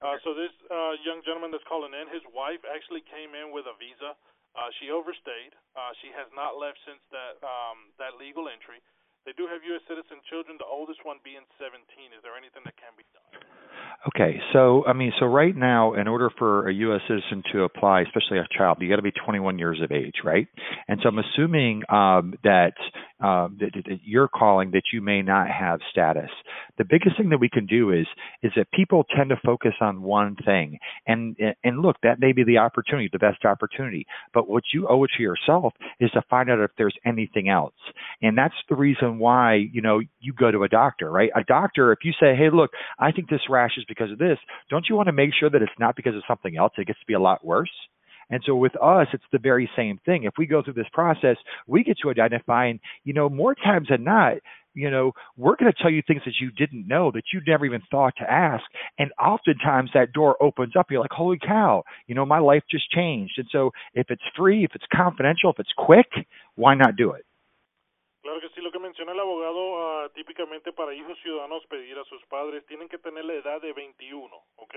Uh, 0.01 0.15
so 0.23 0.33
this 0.33 0.51
uh, 0.71 0.95
young 1.03 1.19
gentleman 1.27 1.51
that's 1.51 1.63
calling 1.67 1.91
in, 1.91 2.07
his 2.07 2.23
wife 2.31 2.63
actually 2.63 3.03
came 3.11 3.35
in 3.35 3.51
with 3.51 3.67
a 3.67 3.75
visa. 3.75 4.15
Uh, 4.55 4.71
she 4.79 4.89
overstayed. 4.89 5.51
Uh, 5.75 5.91
she 6.01 6.07
has 6.15 6.31
not 6.31 6.55
left 6.55 6.79
since 6.87 7.03
that 7.11 7.35
um, 7.43 7.91
that 7.99 8.15
legal 8.15 8.47
entry. 8.47 8.79
They 9.27 9.35
do 9.35 9.47
have 9.51 9.61
U.S. 9.61 9.83
citizen 9.87 10.23
children. 10.29 10.55
The 10.57 10.69
oldest 10.69 11.03
one 11.03 11.19
being 11.23 11.43
17. 11.59 11.75
Is 12.15 12.21
there 12.23 12.37
anything 12.39 12.63
that 12.63 12.77
can 12.79 12.95
be 12.95 13.05
done? 13.11 13.58
Okay, 14.07 14.39
so 14.53 14.85
I 14.87 14.93
mean, 14.93 15.11
so 15.19 15.25
right 15.25 15.53
now, 15.53 15.93
in 15.93 16.07
order 16.07 16.29
for 16.37 16.69
a 16.69 16.73
U.S. 16.73 17.01
citizen 17.05 17.43
to 17.51 17.63
apply, 17.63 18.01
especially 18.03 18.37
a 18.37 18.47
child, 18.57 18.77
you 18.79 18.87
got 18.89 18.95
to 18.95 19.01
be 19.01 19.11
21 19.11 19.59
years 19.59 19.81
of 19.83 19.91
age, 19.91 20.15
right? 20.23 20.47
And 20.87 21.01
so 21.03 21.09
I'm 21.09 21.19
assuming 21.19 21.83
um, 21.89 22.33
that, 22.45 22.75
um, 23.19 23.57
that 23.59 23.71
that 23.73 23.99
you're 24.05 24.29
calling 24.29 24.71
that 24.71 24.83
you 24.93 25.01
may 25.01 25.21
not 25.21 25.47
have 25.49 25.81
status. 25.91 26.29
The 26.77 26.85
biggest 26.85 27.17
thing 27.17 27.29
that 27.31 27.41
we 27.41 27.49
can 27.49 27.65
do 27.65 27.91
is 27.91 28.07
is 28.41 28.53
that 28.55 28.71
people 28.71 29.03
tend 29.15 29.31
to 29.31 29.35
focus 29.45 29.73
on 29.81 30.01
one 30.01 30.37
thing, 30.45 30.79
and 31.05 31.35
and 31.65 31.81
look, 31.81 31.97
that 32.01 32.21
may 32.21 32.31
be 32.31 32.45
the 32.45 32.59
opportunity, 32.59 33.09
the 33.11 33.19
best 33.19 33.43
opportunity. 33.43 34.07
But 34.33 34.49
what 34.49 34.63
you 34.73 34.87
owe 34.87 35.03
it 35.03 35.11
to 35.17 35.23
yourself 35.23 35.73
is 35.99 36.09
to 36.11 36.21
find 36.29 36.49
out 36.49 36.59
if 36.59 36.71
there's 36.77 36.95
anything 37.05 37.49
else, 37.49 37.75
and 38.21 38.37
that's 38.37 38.55
the 38.69 38.75
reason 38.77 39.19
why 39.19 39.55
you 39.55 39.81
know 39.81 39.99
you 40.21 40.31
go 40.31 40.51
to 40.51 40.63
a 40.63 40.69
doctor, 40.69 41.11
right? 41.11 41.31
A 41.35 41.43
doctor, 41.43 41.91
if 41.91 41.99
you 42.03 42.13
say, 42.13 42.33
hey, 42.33 42.49
look, 42.49 42.71
I 42.97 43.11
think 43.11 43.29
this 43.29 43.41
rash 43.49 43.68
is 43.77 43.85
because 43.87 44.11
of 44.11 44.17
this, 44.17 44.37
don't 44.69 44.85
you 44.89 44.95
want 44.95 45.07
to 45.07 45.13
make 45.13 45.31
sure 45.37 45.49
that 45.49 45.61
it's 45.61 45.71
not 45.79 45.95
because 45.95 46.15
of 46.15 46.23
something 46.27 46.57
else? 46.57 46.73
It 46.77 46.87
gets 46.87 46.99
to 46.99 47.05
be 47.05 47.13
a 47.13 47.19
lot 47.19 47.45
worse. 47.45 47.71
And 48.29 48.41
so 48.45 48.55
with 48.55 48.75
us, 48.81 49.07
it's 49.13 49.23
the 49.31 49.39
very 49.39 49.69
same 49.75 49.99
thing. 50.05 50.23
If 50.23 50.33
we 50.37 50.45
go 50.45 50.61
through 50.61 50.73
this 50.73 50.89
process, 50.93 51.37
we 51.67 51.83
get 51.83 51.97
to 52.03 52.11
identifying, 52.11 52.79
you 53.03 53.13
know, 53.13 53.27
more 53.27 53.55
times 53.55 53.87
than 53.89 54.03
not, 54.03 54.33
you 54.75 54.91
know, 54.91 55.13
we're 55.35 55.55
going 55.55 55.71
to 55.71 55.81
tell 55.81 55.91
you 55.91 56.03
things 56.07 56.21
that 56.25 56.35
you 56.39 56.51
didn't 56.51 56.87
know 56.87 57.11
that 57.11 57.23
you 57.33 57.41
never 57.47 57.65
even 57.65 57.81
thought 57.89 58.13
to 58.19 58.31
ask. 58.31 58.63
And 58.99 59.11
oftentimes 59.19 59.89
that 59.93 60.13
door 60.13 60.41
opens 60.41 60.73
up. 60.77 60.87
You're 60.91 61.01
like, 61.01 61.11
holy 61.11 61.39
cow, 61.39 61.83
you 62.07 62.13
know, 62.13 62.25
my 62.25 62.39
life 62.39 62.63
just 62.69 62.89
changed. 62.91 63.33
And 63.37 63.47
so 63.51 63.71
if 63.95 64.07
it's 64.09 64.21
free, 64.37 64.63
if 64.63 64.71
it's 64.75 64.85
confidential, 64.93 65.51
if 65.51 65.59
it's 65.59 65.73
quick, 65.75 66.07
why 66.55 66.75
not 66.75 66.95
do 66.95 67.11
it? 67.11 67.25
Claro 68.21 68.41
que 68.41 68.49
sí, 68.49 68.61
lo 68.61 68.71
que 68.71 68.79
menciona 68.79 69.13
el 69.13 69.19
abogado, 69.19 70.01
ah, 70.03 70.09
típicamente 70.13 70.73
para 70.73 70.93
hijos 70.93 71.17
ciudadanos 71.19 71.65
pedir 71.67 71.97
a 71.97 72.03
sus 72.05 72.23
padres 72.25 72.65
tienen 72.65 72.89
que 72.89 72.97
tener 72.97 73.23
la 73.23 73.33
edad 73.33 73.61
de 73.61 73.71
21, 73.73 74.35
¿ok? 74.57 74.75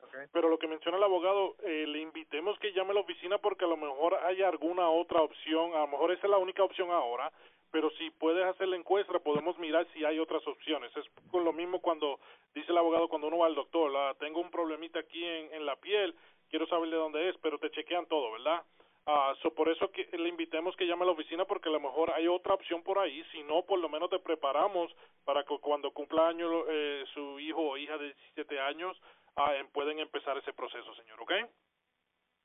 Ok. 0.00 0.14
Pero 0.32 0.48
lo 0.48 0.58
que 0.58 0.68
menciona 0.68 0.96
el 0.96 1.02
abogado, 1.02 1.56
eh, 1.64 1.84
le 1.88 2.00
invitemos 2.00 2.56
que 2.60 2.72
llame 2.72 2.92
a 2.92 2.94
la 2.94 3.00
oficina 3.00 3.38
porque 3.38 3.64
a 3.64 3.68
lo 3.68 3.76
mejor 3.76 4.14
hay 4.24 4.42
alguna 4.42 4.88
otra 4.88 5.22
opción, 5.22 5.74
a 5.74 5.80
lo 5.80 5.88
mejor 5.88 6.12
esa 6.12 6.26
es 6.26 6.30
la 6.30 6.38
única 6.38 6.62
opción 6.62 6.90
ahora, 6.92 7.32
pero 7.72 7.90
si 7.90 8.10
puedes 8.10 8.44
hacer 8.44 8.68
la 8.68 8.76
encuesta 8.76 9.18
podemos 9.18 9.58
mirar 9.58 9.86
si 9.92 10.04
hay 10.04 10.20
otras 10.20 10.46
opciones. 10.46 10.96
Es 10.96 11.06
con 11.32 11.44
lo 11.44 11.52
mismo 11.52 11.80
cuando 11.80 12.20
dice 12.54 12.70
el 12.70 12.78
abogado 12.78 13.08
cuando 13.08 13.26
uno 13.26 13.38
va 13.38 13.46
al 13.46 13.56
doctor, 13.56 13.92
"Ah, 13.96 14.14
tengo 14.20 14.40
un 14.40 14.50
problemita 14.50 15.00
aquí 15.00 15.24
en, 15.24 15.52
en 15.52 15.66
la 15.66 15.74
piel, 15.76 16.14
quiero 16.48 16.66
saber 16.68 16.90
de 16.90 16.96
dónde 16.96 17.28
es, 17.28 17.36
pero 17.38 17.58
te 17.58 17.70
chequean 17.70 18.06
todo, 18.06 18.32
¿verdad? 18.32 18.62
Ah, 19.06 19.34
so 19.42 19.52
por 19.54 19.68
eso 19.68 19.90
que 19.90 20.04
le 20.16 20.28
invitemos 20.28 20.76
que 20.76 20.86
llame 20.86 21.02
a 21.02 21.06
la 21.06 21.12
oficina 21.12 21.44
porque 21.44 21.68
a 21.68 21.72
lo 21.72 21.80
mejor 21.80 22.12
hay 22.12 22.28
otra 22.28 22.54
opción 22.54 22.82
por 22.82 22.98
ahí, 22.98 23.24
si 23.32 23.42
no 23.44 23.64
por 23.64 23.78
lo 23.78 23.88
menos 23.88 24.10
te 24.10 24.18
preparamos 24.18 24.94
para 25.24 25.42
que 25.44 25.58
cuando 25.58 25.90
cumpla 25.92 26.28
año 26.28 26.64
eh, 26.68 27.04
su 27.14 27.40
hijo 27.40 27.60
o 27.60 27.76
hija 27.76 27.96
de 27.96 28.06
17 28.12 28.60
años 28.60 29.00
ah, 29.36 29.56
em- 29.56 29.68
pueden 29.70 29.98
empezar 29.98 30.36
ese 30.36 30.52
proceso, 30.52 30.94
señor, 30.94 31.20
¿ok? 31.22 31.32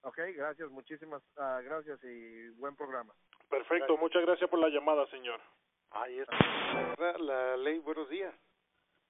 Ok, 0.03 0.17
gracias, 0.35 0.69
muchísimas 0.71 1.21
ah, 1.37 1.59
gracias 1.63 1.99
y 2.03 2.49
buen 2.51 2.75
programa. 2.75 3.13
Perfecto, 3.49 3.97
muchas 3.97 4.21
gracias 4.23 4.49
por 4.49 4.59
la 4.59 4.69
llamada, 4.69 5.05
señor. 5.07 5.41
Ahí 5.91 6.19
está. 6.19 7.17
La, 7.19 7.57
ley, 7.57 7.79
buenos 7.79 8.09
días. 8.09 8.33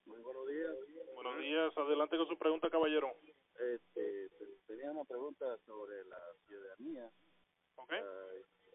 Muy 0.05 0.19
buenos 0.19 0.47
días. 0.47 0.71
Buenos 1.15 1.37
días, 1.39 1.77
adelante 1.77 2.17
con 2.17 2.27
su 2.27 2.37
pregunta, 2.37 2.69
caballero. 2.69 3.11
Este, 3.59 4.29
tenía 4.67 4.91
una 4.91 5.03
pregunta 5.03 5.45
sobre 5.65 6.03
la 6.05 6.17
ciudadanía. 6.47 7.09
¿Ok? 7.75 7.91
Ah, 7.93 8.31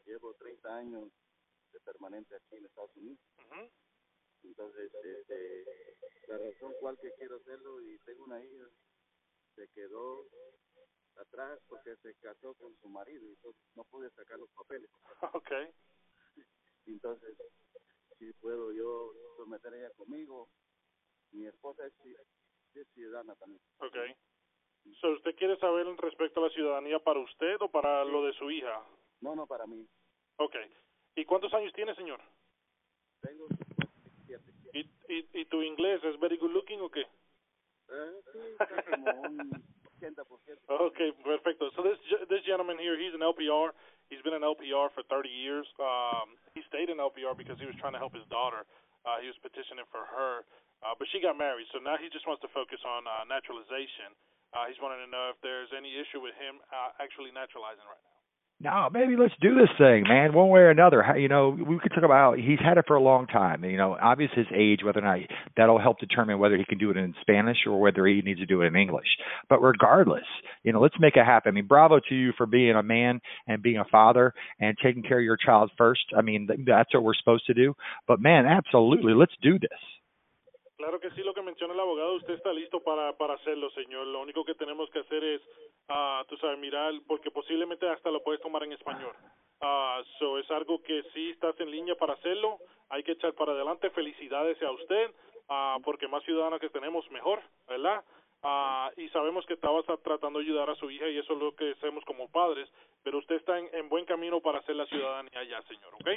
llevo 0.06 0.34
30 0.34 0.76
años 0.76 1.10
de 1.72 1.80
permanente 1.80 2.36
aquí 2.36 2.56
en 2.56 2.66
Estados 2.66 2.96
Unidos. 2.96 3.20
Ujú. 3.38 3.70
Entonces, 4.44 4.92
este, 5.04 5.64
la 6.28 6.38
razón 6.38 6.74
cual 6.80 6.98
que 6.98 7.12
quiero 7.12 7.36
hacerlo 7.36 7.80
y 7.82 7.98
tengo 8.00 8.24
una 8.24 8.42
hija, 8.44 8.68
se 9.56 9.68
quedó 9.68 10.26
atrás 11.16 11.60
porque 11.68 11.96
se 11.96 12.14
casó 12.16 12.54
con 12.54 12.76
su 12.80 12.88
marido 12.88 13.26
y 13.26 13.30
entonces 13.30 13.62
no 13.74 13.84
pude 13.84 14.10
sacar 14.10 14.38
los 14.38 14.50
papeles. 14.50 14.90
Ok. 15.34 15.50
Entonces, 16.86 17.36
si 18.18 18.32
puedo 18.34 18.72
yo 18.72 19.12
someter 19.36 19.72
a 19.74 19.78
ella 19.78 19.90
conmigo, 19.92 20.48
mi 21.32 21.46
esposa 21.46 21.86
es, 21.86 21.94
es 22.74 22.88
ciudadana 22.94 23.34
también. 23.36 23.62
Ok. 23.78 23.96
So, 25.00 25.10
¿Usted 25.12 25.34
quiere 25.36 25.56
saber 25.58 25.86
respecto 25.98 26.40
a 26.40 26.48
la 26.48 26.50
ciudadanía 26.50 26.98
para 26.98 27.20
usted 27.20 27.56
o 27.60 27.68
para 27.68 28.04
lo 28.04 28.24
de 28.24 28.32
su 28.34 28.50
hija? 28.50 28.82
No, 29.20 29.34
no 29.34 29.46
para 29.46 29.66
mí. 29.66 29.86
Ok. 30.36 30.56
¿Y 31.16 31.24
cuántos 31.24 31.52
años 31.54 31.72
tiene, 31.72 31.94
señor? 31.94 32.20
Tengo 33.20 33.46
57. 33.48 34.52
¿Y, 34.72 34.80
y, 35.12 35.28
y 35.40 35.44
tu 35.46 35.62
inglés 35.62 36.02
es 36.04 36.18
very 36.18 36.36
good 36.36 36.52
looking 36.52 36.80
o 36.80 36.90
qué? 36.90 37.00
Eh, 37.00 38.20
sí, 38.32 38.56
como 38.90 39.10
un 39.22 39.50
80%. 40.00 40.24
Okay, 40.68 41.12
perfecto. 41.24 41.70
So 41.76 41.82
this 41.82 41.98
this 42.28 42.42
gentleman 42.46 42.78
here, 42.78 42.96
he's 42.96 43.12
an 43.12 43.20
LPR. 43.20 43.72
He's 44.08 44.22
been 44.22 44.34
an 44.34 44.42
LPR 44.42 44.90
for 44.94 45.02
30 45.04 45.28
years. 45.28 45.66
Um, 45.78 46.38
he 46.54 46.62
stayed 46.68 46.88
in 46.88 46.98
LPR 46.98 47.36
because 47.36 47.58
he 47.60 47.66
was 47.66 47.76
trying 47.78 47.92
to 47.92 47.98
help 47.98 48.14
his 48.14 48.26
daughter. 48.30 48.64
Uh, 49.04 49.20
he 49.20 49.28
was 49.28 49.36
petitioning 49.42 49.84
for 49.90 50.04
her, 50.04 50.44
uh, 50.82 50.94
but 50.98 51.08
she 51.12 51.20
got 51.20 51.36
married. 51.36 51.66
So 51.72 51.78
now 51.78 51.96
he 51.96 52.08
just 52.10 52.26
wants 52.26 52.42
to 52.42 52.50
focus 52.52 52.80
on 52.84 53.06
uh, 53.06 53.24
naturalization. 53.28 54.12
Uh, 54.50 54.66
he's 54.66 54.78
wanting 54.82 55.02
to 55.06 55.10
know 55.10 55.30
if 55.30 55.38
there's 55.42 55.70
any 55.70 55.94
issue 55.94 56.18
with 56.18 56.34
him 56.34 56.58
uh, 56.74 56.90
actually 56.98 57.30
naturalizing 57.30 57.86
right 57.86 58.02
now. 58.02 58.20
No, 58.62 58.90
maybe 58.92 59.16
let's 59.16 59.32
do 59.40 59.54
this 59.54 59.70
thing, 59.78 60.04
man, 60.06 60.34
one 60.34 60.50
way 60.50 60.60
or 60.60 60.68
another. 60.68 61.02
You 61.16 61.28
know, 61.28 61.48
we 61.48 61.78
could 61.78 61.92
talk 61.94 62.04
about 62.04 62.38
he's 62.38 62.58
had 62.62 62.76
it 62.76 62.84
for 62.86 62.94
a 62.94 63.00
long 63.00 63.26
time. 63.26 63.64
You 63.64 63.78
know, 63.78 63.96
obvious 63.98 64.30
his 64.34 64.48
age, 64.54 64.80
whether 64.84 64.98
or 64.98 65.02
not 65.02 65.20
that'll 65.56 65.80
help 65.80 65.98
determine 65.98 66.38
whether 66.38 66.58
he 66.58 66.66
can 66.66 66.76
do 66.76 66.90
it 66.90 66.98
in 66.98 67.14
Spanish 67.22 67.56
or 67.66 67.80
whether 67.80 68.06
he 68.06 68.20
needs 68.20 68.38
to 68.40 68.44
do 68.44 68.60
it 68.60 68.66
in 68.66 68.76
English. 68.76 69.06
But 69.48 69.62
regardless, 69.62 70.26
you 70.62 70.74
know, 70.74 70.80
let's 70.82 71.00
make 71.00 71.16
it 71.16 71.24
happen. 71.24 71.48
I 71.48 71.54
mean, 71.54 71.66
bravo 71.66 72.00
to 72.10 72.14
you 72.14 72.32
for 72.36 72.44
being 72.44 72.76
a 72.76 72.82
man 72.82 73.22
and 73.46 73.62
being 73.62 73.78
a 73.78 73.86
father 73.90 74.34
and 74.58 74.76
taking 74.82 75.04
care 75.04 75.18
of 75.18 75.24
your 75.24 75.38
child 75.38 75.70
first. 75.78 76.02
I 76.14 76.20
mean, 76.20 76.46
that's 76.66 76.92
what 76.92 77.02
we're 77.02 77.14
supposed 77.14 77.46
to 77.46 77.54
do. 77.54 77.74
But 78.06 78.20
man, 78.20 78.44
absolutely, 78.44 79.14
let's 79.14 79.32
do 79.40 79.58
this. 79.58 79.70
Claro 80.80 80.98
que 80.98 81.10
sí, 81.10 81.22
lo 81.22 81.34
que 81.34 81.42
menciona 81.42 81.74
el 81.74 81.80
abogado, 81.80 82.14
usted 82.14 82.32
está 82.32 82.54
listo 82.54 82.80
para, 82.80 83.12
para 83.12 83.34
hacerlo, 83.34 83.68
señor. 83.72 84.06
Lo 84.06 84.22
único 84.22 84.46
que 84.46 84.54
tenemos 84.54 84.88
que 84.88 85.00
hacer 85.00 85.22
es, 85.22 85.42
ah, 85.88 86.24
tú 86.26 86.38
sabes, 86.38 86.58
mirar, 86.58 86.94
porque 87.06 87.30
posiblemente 87.30 87.86
hasta 87.86 88.10
lo 88.10 88.22
puedes 88.22 88.40
tomar 88.40 88.64
en 88.64 88.72
español. 88.72 89.14
Ah, 89.60 90.02
so 90.18 90.38
es 90.38 90.50
algo 90.50 90.82
que 90.82 91.02
sí 91.12 91.32
estás 91.32 91.60
en 91.60 91.70
línea 91.70 91.96
para 91.96 92.14
hacerlo, 92.14 92.60
hay 92.88 93.02
que 93.02 93.12
echar 93.12 93.34
para 93.34 93.52
adelante. 93.52 93.90
Felicidades 93.90 94.56
a 94.62 94.70
usted, 94.70 95.10
ah, 95.50 95.76
porque 95.84 96.08
más 96.08 96.24
ciudadanos 96.24 96.60
que 96.60 96.70
tenemos, 96.70 97.08
mejor, 97.10 97.42
¿verdad? 97.68 98.02
Y 98.96 99.06
sabemos 99.10 99.44
que 99.44 99.52
estabas 99.52 99.84
tratando 100.02 100.38
de 100.38 100.46
ayudar 100.46 100.70
a 100.70 100.76
su 100.76 100.90
hija 100.90 101.06
y 101.08 101.18
eso 101.18 101.34
es 101.34 101.38
lo 101.40 101.54
que 101.54 101.72
hacemos 101.72 102.02
como 102.06 102.30
padres, 102.30 102.70
pero 103.02 103.18
usted 103.18 103.34
está 103.34 103.58
en, 103.58 103.68
en 103.74 103.90
buen 103.90 104.06
camino 104.06 104.40
para 104.40 104.60
hacer 104.60 104.76
la 104.76 104.86
ciudadanía 104.86 105.44
ya, 105.44 105.60
señor, 105.64 105.92
¿ok? 105.96 106.08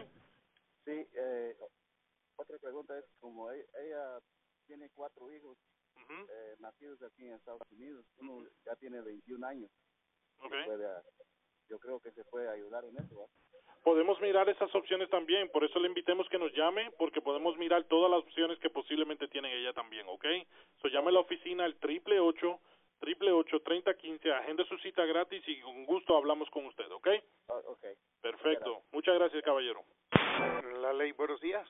Sí, 0.86 1.06
eh, 1.15 1.54
otra 2.38 2.58
pregunta 2.60 2.97
es, 2.97 3.06
como 3.19 3.52
e- 3.52 3.65
ella 3.86 4.19
tiene 4.63 4.89
cuatro 4.93 5.32
hijos 5.32 5.58
eh, 6.10 6.56
nacidos 6.60 7.02
aquí 7.02 7.26
en 7.26 7.34
Estados 7.34 7.62
Unidos, 7.71 8.06
uno 8.17 8.45
ya 8.65 8.76
tiene 8.76 9.02
21 9.02 9.45
años, 9.47 9.71
ok. 10.39 10.54
puede, 10.65 10.88
yo 11.69 11.80
creo 11.80 11.99
que 11.99 12.12
se 12.12 12.23
puede 12.26 12.49
ayudar 12.49 12.84
en 12.86 12.97
eso. 12.97 13.30
podemos 13.84 14.19
mirar 14.21 14.47
esas 14.49 14.73
opciones 14.76 15.10
también. 15.10 15.49
Por 15.49 15.63
eso 15.63 15.80
le 15.80 15.88
invitemos 15.88 16.28
que 16.30 16.39
nos 16.39 16.54
llame, 16.54 16.91
porque 16.97 17.21
podemos 17.21 17.58
mirar 17.58 17.84
todas 17.86 18.10
las 18.10 18.21
opciones 18.21 18.60
que 18.60 18.69
posiblemente 18.69 19.28
tiene 19.28 19.54
ella 19.54 19.73
también, 19.73 20.08
¿ok? 20.08 20.26
So 20.82 20.88
llame 20.88 21.10
a 21.10 21.13
la 21.13 21.19
oficina 21.19 21.65
al 21.65 21.76
triple 21.76 22.19
ocho 22.19 22.60
triple 22.99 23.34
ocho 23.34 23.60
treinta 23.62 23.93
quince, 23.95 24.32
agende 24.32 24.63
su 24.65 24.78
cita 24.78 25.06
gratis 25.06 25.43
y 25.45 25.60
con 25.60 25.86
gusto 25.86 26.15
hablamos 26.15 26.49
con 26.52 26.65
usted, 26.65 26.89
¿ok? 26.89 27.08
Ah. 27.49 27.60
Perfecto. 28.21 28.84
Muchas 28.93 29.15
gracias, 29.15 29.43
caballero. 29.43 29.84
La 30.82 30.93
ley, 30.93 31.12
buenos 31.12 31.41
días. 31.41 31.67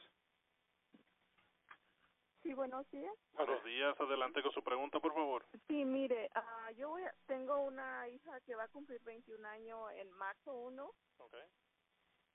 Sí, 2.43 2.53
buenos 2.53 2.89
días. 2.91 3.13
Buenos 3.33 3.63
días. 3.63 3.99
Adelante 3.99 4.41
con 4.43 4.51
su 4.51 4.63
pregunta, 4.63 4.99
por 4.99 5.13
favor. 5.13 5.45
Sí, 5.67 5.85
mire, 5.85 6.29
ah, 6.35 6.71
yo 6.73 6.89
voy 6.89 7.03
a- 7.03 7.15
tengo 7.27 7.59
una 7.61 8.07
hija 8.09 8.41
que 8.41 8.55
va 8.55 8.63
a 8.65 8.67
cumplir 8.69 9.01
21 9.03 9.45
años 9.45 9.91
en 9.93 10.11
marzo 10.11 10.53
1 10.53 10.91
Ok. 11.19 11.35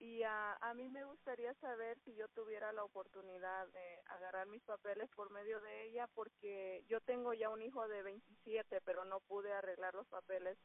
y 0.01 0.23
ah, 0.25 0.57
a 0.61 0.75
mí 0.75 0.89
me 0.89 1.05
gustaría 1.05 1.55
saber 1.55 1.99
si 2.05 2.15
yo 2.17 2.29
tuviera 2.31 2.73
la 2.73 2.85
oportunidad 2.85 3.69
de 3.69 4.01
agarrar 4.07 4.47
mis 4.49 4.63
papeles 4.65 5.11
por 5.11 5.31
medio 5.31 5.61
de 5.61 5.85
ella 5.85 6.09
porque 6.15 6.85
yo 6.89 7.01
tengo 7.03 7.35
ya 7.35 7.51
un 7.51 7.63
hijo 7.63 7.87
de 7.89 8.03
27, 8.03 8.81
pero 8.83 9.05
no 9.05 9.21
pude 9.21 9.53
arreglar 9.53 9.95
los 9.95 10.07
papeles 10.09 10.59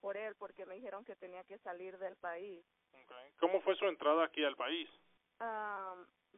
por 0.00 0.16
él 0.16 0.34
porque 0.36 0.66
me 0.66 0.76
dijeron 0.76 1.04
que 1.04 1.16
tenía 1.16 1.44
que 1.44 1.58
salir 1.58 1.98
del 1.98 2.16
país. 2.16 2.64
Okay. 2.92 3.32
¿Cómo 3.40 3.60
fue 3.62 3.76
su 3.76 3.86
entrada 3.86 4.24
aquí 4.24 4.44
al 4.44 4.56
país? 4.56 4.88
Ah, 5.40 5.96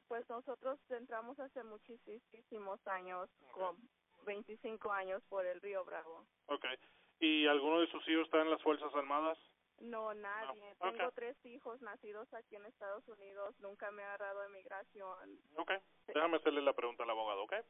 pues 0.09 0.29
nosotros 0.29 0.79
entramos 0.91 1.39
hace 1.39 1.63
muchísimos 1.63 2.87
años, 2.87 3.29
con 3.53 3.77
25 4.25 4.91
años 4.93 5.23
por 5.29 5.47
el 5.47 5.61
río 5.61 5.85
Bravo. 5.85 6.25
Okay. 6.47 6.77
¿Y 7.21 7.47
alguno 7.47 7.81
de 7.81 7.87
sus 7.89 8.07
hijos 8.09 8.25
está 8.25 8.41
en 8.43 8.51
las 8.51 8.63
Fuerzas 8.63 8.95
Armadas? 8.95 9.39
No, 9.81 10.13
nadie. 10.15 10.75
No, 10.81 10.91
Tengo 10.91 11.09
ok. 11.09 11.15
tres 11.15 11.37
hijos 11.47 11.81
nacidos 11.83 12.33
aquí 12.35 12.57
en 12.57 12.67
Estados 12.67 13.07
Unidos. 13.09 13.55
Nunca 13.61 13.91
me 13.91 14.03
ha 14.03 14.15
agarrado 14.15 14.45
emigración. 14.45 15.39
Okay. 15.57 15.79
Déjame 16.09 16.39
hacerle 16.39 16.63
la 16.63 16.73
pregunta 16.73 17.05
al 17.05 17.11
abogado, 17.11 17.45
okay? 17.45 17.61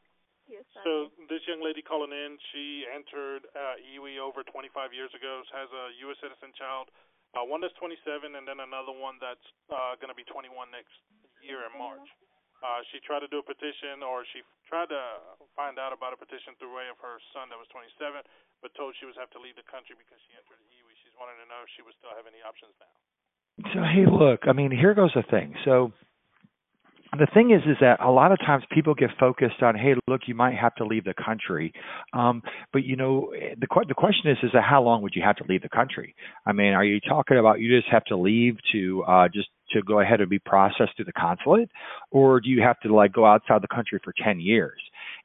Sí, 0.47 0.57
So 0.83 1.13
this 1.29 1.45
young 1.47 1.61
lady 1.61 1.83
calling 1.83 2.13
in, 2.13 2.39
she 2.51 2.87
entered 2.89 3.45
uh, 3.53 3.77
over 4.25 4.43
25 4.43 4.95
years 4.95 5.13
ago, 5.13 5.45
has 5.53 5.69
a 5.69 5.93
U.S. 6.09 6.17
citizen 6.25 6.57
child, 6.57 6.89
uh, 7.37 7.45
one 7.45 7.61
that's 7.61 7.77
27, 7.77 8.33
and 8.35 8.49
then 8.49 8.61
another 8.61 8.93
one 8.93 9.21
that's 9.21 9.45
uh, 9.69 10.01
going 10.01 10.09
to 10.09 10.17
be 10.17 10.25
21 10.25 10.73
next 10.73 10.97
year 11.45 11.69
in 11.69 11.77
March. 11.77 12.09
Uh, 12.59 12.83
she 12.91 12.99
tried 12.99 13.23
to 13.23 13.31
do 13.31 13.39
a 13.39 13.47
petition, 13.47 14.03
or 14.03 14.27
she 14.35 14.43
tried 14.67 14.91
to 14.91 15.03
find 15.55 15.79
out 15.79 15.95
about 15.95 16.11
a 16.11 16.19
petition 16.19 16.59
through 16.59 16.75
way 16.75 16.91
of 16.91 16.99
her 16.99 17.23
son 17.31 17.47
that 17.55 17.59
was 17.59 17.71
27, 17.71 18.19
but 18.59 18.75
told 18.75 18.99
she 18.99 19.07
was 19.07 19.15
have 19.15 19.31
to 19.31 19.39
leave 19.39 19.55
the 19.55 19.67
country 19.71 19.95
because 19.95 20.19
she 20.27 20.35
entered 20.35 20.59
EWE. 20.59 20.95
She's 21.07 21.15
wanting 21.15 21.39
to 21.39 21.47
know 21.47 21.63
if 21.63 21.71
she 21.79 21.87
would 21.87 21.95
still 22.03 22.11
have 22.19 22.27
any 22.27 22.43
options 22.43 22.75
now. 22.83 22.95
So 23.75 23.83
hey, 23.83 24.07
look, 24.07 24.47
I 24.47 24.55
mean, 24.55 24.71
here 24.71 24.95
goes 24.95 25.11
the 25.15 25.27
thing. 25.27 25.55
So 25.67 25.91
the 27.17 27.27
thing 27.33 27.53
is, 27.53 27.63
is 27.67 27.77
that 27.81 28.01
a 28.01 28.11
lot 28.11 28.33
of 28.33 28.39
times 28.39 28.65
people 28.71 28.95
get 28.95 29.11
focused 29.19 29.63
on, 29.63 29.75
hey, 29.77 29.95
look, 30.07 30.23
you 30.27 30.35
might 30.35 30.57
have 30.57 30.75
to 30.77 30.85
leave 30.85 31.05
the 31.05 31.15
country, 31.15 31.73
um, 32.13 32.43
but 32.73 32.85
you 32.85 32.97
know, 32.97 33.31
the 33.33 33.67
the 33.89 33.95
question 33.95 34.31
is, 34.31 34.37
is 34.43 34.51
that 34.53 34.65
how 34.65 34.83
long 34.83 35.03
would 35.03 35.15
you 35.15 35.23
have 35.23 35.37
to 35.37 35.45
leave 35.49 35.63
the 35.63 35.69
country? 35.69 36.15
I 36.47 36.53
mean, 36.53 36.75
are 36.75 36.85
you 36.85 37.01
talking 37.01 37.39
about 37.39 37.61
you 37.61 37.75
just 37.75 37.91
have 37.91 38.05
to 38.07 38.17
leave 38.17 38.57
to 38.73 39.05
uh, 39.05 39.29
just 39.29 39.49
to 39.73 39.83
go 39.83 40.01
ahead 40.01 40.21
and 40.21 40.29
be 40.29 40.39
processed 40.39 40.97
through 40.97 41.07
the 41.07 41.13
consulate, 41.13 41.71
or 42.11 42.41
do 42.41 42.51
you 42.51 42.63
have 42.63 42.79
to 42.81 42.95
like 42.95 43.13
go 43.13 43.25
outside 43.25 43.63
the 43.63 43.75
country 43.75 44.01
for 44.03 44.13
ten 44.23 44.41
years? 44.41 44.81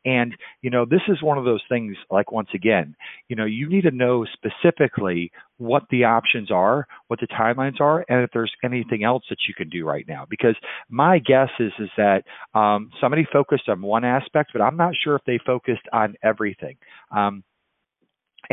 And 0.05 0.35
you 0.61 0.69
know, 0.69 0.85
this 0.85 1.01
is 1.07 1.21
one 1.21 1.37
of 1.37 1.45
those 1.45 1.63
things. 1.69 1.95
Like 2.11 2.31
once 2.31 2.49
again, 2.53 2.95
you 3.27 3.35
know, 3.35 3.45
you 3.45 3.69
need 3.69 3.83
to 3.83 3.91
know 3.91 4.25
specifically 4.25 5.31
what 5.57 5.83
the 5.89 6.03
options 6.03 6.51
are, 6.51 6.87
what 7.07 7.19
the 7.19 7.27
timelines 7.27 7.79
are, 7.79 8.05
and 8.09 8.23
if 8.23 8.29
there's 8.33 8.51
anything 8.63 9.03
else 9.03 9.23
that 9.29 9.39
you 9.47 9.53
can 9.53 9.69
do 9.69 9.85
right 9.85 10.05
now. 10.07 10.25
Because 10.29 10.55
my 10.89 11.19
guess 11.19 11.49
is 11.59 11.71
is 11.79 11.89
that 11.97 12.23
um, 12.53 12.89
somebody 12.99 13.25
focused 13.31 13.69
on 13.69 13.81
one 13.81 14.03
aspect, 14.03 14.51
but 14.53 14.61
I'm 14.61 14.77
not 14.77 14.93
sure 15.01 15.15
if 15.15 15.23
they 15.25 15.39
focused 15.45 15.87
on 15.91 16.15
everything. 16.23 16.77
Um, 17.15 17.43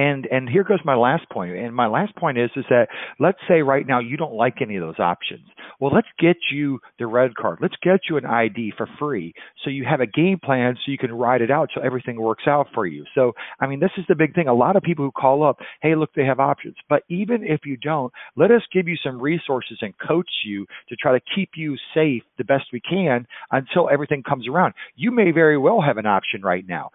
and 0.00 0.26
and 0.30 0.48
here 0.48 0.64
goes 0.64 0.78
my 0.82 0.94
last 0.94 1.28
point. 1.28 1.54
And 1.56 1.74
my 1.74 1.86
last 1.86 2.16
point 2.16 2.38
is 2.38 2.50
is 2.56 2.64
that 2.70 2.88
let's 3.18 3.38
say 3.46 3.60
right 3.60 3.86
now 3.86 4.00
you 4.00 4.16
don't 4.16 4.32
like 4.32 4.62
any 4.62 4.76
of 4.76 4.82
those 4.82 4.98
options. 4.98 5.46
Well, 5.78 5.92
let's 5.94 6.08
get 6.18 6.36
you 6.50 6.80
the 6.98 7.06
red 7.06 7.34
card. 7.34 7.58
Let's 7.60 7.74
get 7.82 8.00
you 8.08 8.16
an 8.16 8.24
ID 8.24 8.72
for 8.78 8.88
free, 8.98 9.34
so 9.62 9.68
you 9.68 9.84
have 9.84 10.00
a 10.00 10.06
game 10.06 10.38
plan 10.42 10.74
so 10.76 10.90
you 10.90 10.98
can 10.98 11.12
ride 11.12 11.42
it 11.42 11.50
out 11.50 11.68
so 11.74 11.82
everything 11.82 12.18
works 12.18 12.44
out 12.46 12.68
for 12.74 12.86
you. 12.86 13.04
So 13.14 13.32
I 13.60 13.66
mean, 13.66 13.78
this 13.78 13.90
is 13.98 14.04
the 14.08 14.14
big 14.14 14.34
thing. 14.34 14.48
A 14.48 14.54
lot 14.54 14.76
of 14.76 14.82
people 14.82 15.04
who 15.04 15.12
call 15.12 15.44
up, 15.44 15.58
hey, 15.82 15.94
look, 15.94 16.14
they 16.14 16.24
have 16.24 16.40
options. 16.40 16.76
But 16.88 17.02
even 17.10 17.44
if 17.44 17.60
you 17.66 17.76
don't, 17.76 18.10
let 18.36 18.50
us 18.50 18.62
give 18.72 18.88
you 18.88 18.96
some 19.04 19.20
resources 19.20 19.78
and 19.82 19.92
coach 19.98 20.30
you 20.46 20.66
to 20.88 20.96
try 20.96 21.12
to 21.12 21.24
keep 21.34 21.50
you 21.56 21.76
safe 21.94 22.22
the 22.38 22.44
best 22.44 22.64
we 22.72 22.80
can 22.80 23.26
until 23.50 23.90
everything 23.90 24.22
comes 24.22 24.48
around. 24.48 24.72
You 24.96 25.10
may 25.10 25.30
very 25.30 25.58
well 25.58 25.82
have 25.82 25.98
an 25.98 26.06
option 26.06 26.40
right 26.40 26.66
now. 26.66 26.90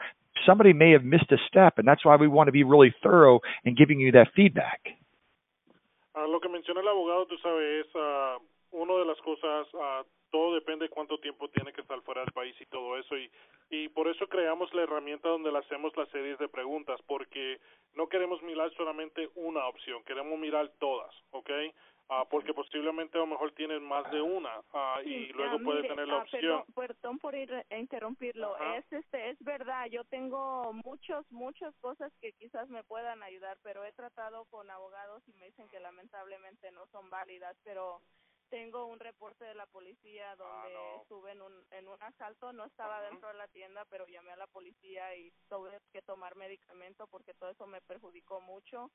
Somebody 0.46 0.74
may 0.74 0.92
have 0.92 1.04
missed 1.04 1.32
a 1.32 1.38
step, 1.48 1.78
and 1.78 1.88
that's 1.88 2.06
why 2.06 2.16
we 2.16 2.28
want 2.28 2.48
to 2.48 2.52
be 2.52 2.64
really 2.64 2.94
thorough 3.02 3.40
in 3.64 3.76
giving 3.76 4.00
you 4.00 4.12
that 4.14 4.28
feedback. 4.36 4.82
Ah, 6.14 6.28
lo 6.28 6.40
que 6.40 6.50
menciona 6.50 6.82
el 6.82 6.88
abogado, 6.88 7.26
tú 7.26 7.38
sabes, 7.40 7.86
es 7.86 7.92
ah, 7.96 8.38
una 8.72 8.94
de 8.96 9.06
las 9.06 9.20
cosas, 9.22 9.68
ah, 9.76 10.04
todo 10.32 10.54
depende 10.56 10.86
de 10.86 10.90
cuánto 10.90 11.18
tiempo 11.18 11.50
tiene 11.50 11.74
que 11.74 11.82
estar 11.82 12.02
fuera 12.02 12.22
del 12.22 12.32
país 12.32 12.56
y 12.60 12.66
todo 12.68 12.98
eso. 12.98 13.18
Y, 13.18 13.30
y 13.70 13.90
por 13.90 14.08
eso 14.08 14.28
creamos 14.28 14.74
la 14.74 14.84
herramienta 14.84 15.30
donde 15.30 15.52
le 15.52 15.60
hacemos 15.60 15.96
las 15.98 16.10
series 16.10 16.38
de 16.40 16.48
preguntas, 16.48 17.02
porque 17.08 17.60
no 17.96 18.08
queremos 18.08 18.42
mirar 18.44 18.72
solamente 18.76 19.30
una 19.36 19.66
opción, 19.68 20.04
queremos 20.04 20.38
mirar 20.40 20.70
todas, 20.80 21.14
¿ok? 21.32 21.50
Ah, 22.08 22.24
porque 22.30 22.54
posiblemente 22.54 23.18
a 23.18 23.22
lo 23.22 23.28
mejor 23.28 23.52
tienen 23.54 23.84
más 23.84 24.10
de 24.12 24.22
una 24.22 24.62
ah, 24.74 25.00
y 25.04 25.28
luego 25.34 25.58
puede 25.64 25.88
tener 25.88 26.08
la 26.08 26.18
ah, 26.18 26.22
opción. 26.22 26.42
Perdón, 26.42 26.66
perdón 26.76 27.20
por 27.20 27.34
ir 27.34 27.52
a 27.54 27.78
interrumpirlo. 27.78 28.56
Es 28.76 28.86
este 28.92 29.32
es 29.32 29.40
verdad, 29.44 29.88
yo 29.88 30.04
tengo 30.06 30.72
muchos 30.86 31.26
muchas 31.32 31.76
cosas 31.78 32.14
que 32.22 32.34
quizás 32.34 32.70
me 32.70 32.84
puedan 32.84 33.24
ayudar, 33.24 33.58
pero 33.64 33.84
he 33.84 33.92
tratado 33.94 34.46
con 34.46 34.70
abogados 34.70 35.24
y 35.28 35.34
me 35.40 35.48
dicen 35.48 35.68
que 35.70 35.80
lamentablemente 35.80 36.72
no 36.72 36.86
son 36.88 37.10
válidas, 37.10 37.58
pero 37.64 38.02
tengo 38.56 38.86
un 38.86 39.00
reporte 39.02 39.44
de 39.44 39.54
la 39.54 39.66
policía 39.66 40.34
donde 40.38 40.74
Ah, 40.74 40.80
no. 40.96 41.02
estuve 41.02 41.32
en 41.34 41.42
un 41.42 41.54
en 41.72 41.90
un 41.90 42.02
asalto, 42.02 42.54
no 42.54 42.64
estaba 42.64 43.02
dentro 43.02 43.28
de 43.28 43.34
la 43.34 43.50
tienda, 43.50 43.84
pero 43.90 44.08
llamé 44.08 44.32
a 44.32 44.38
la 44.38 44.48
policía 44.48 45.14
y 45.14 45.30
tuve 45.50 45.78
que 45.92 46.02
tomar 46.02 46.38
medicamento 46.38 47.06
porque 47.08 47.34
todo 47.34 47.50
eso 47.50 47.68
me 47.68 47.82
perjudicó 47.82 48.40
mucho, 48.40 48.90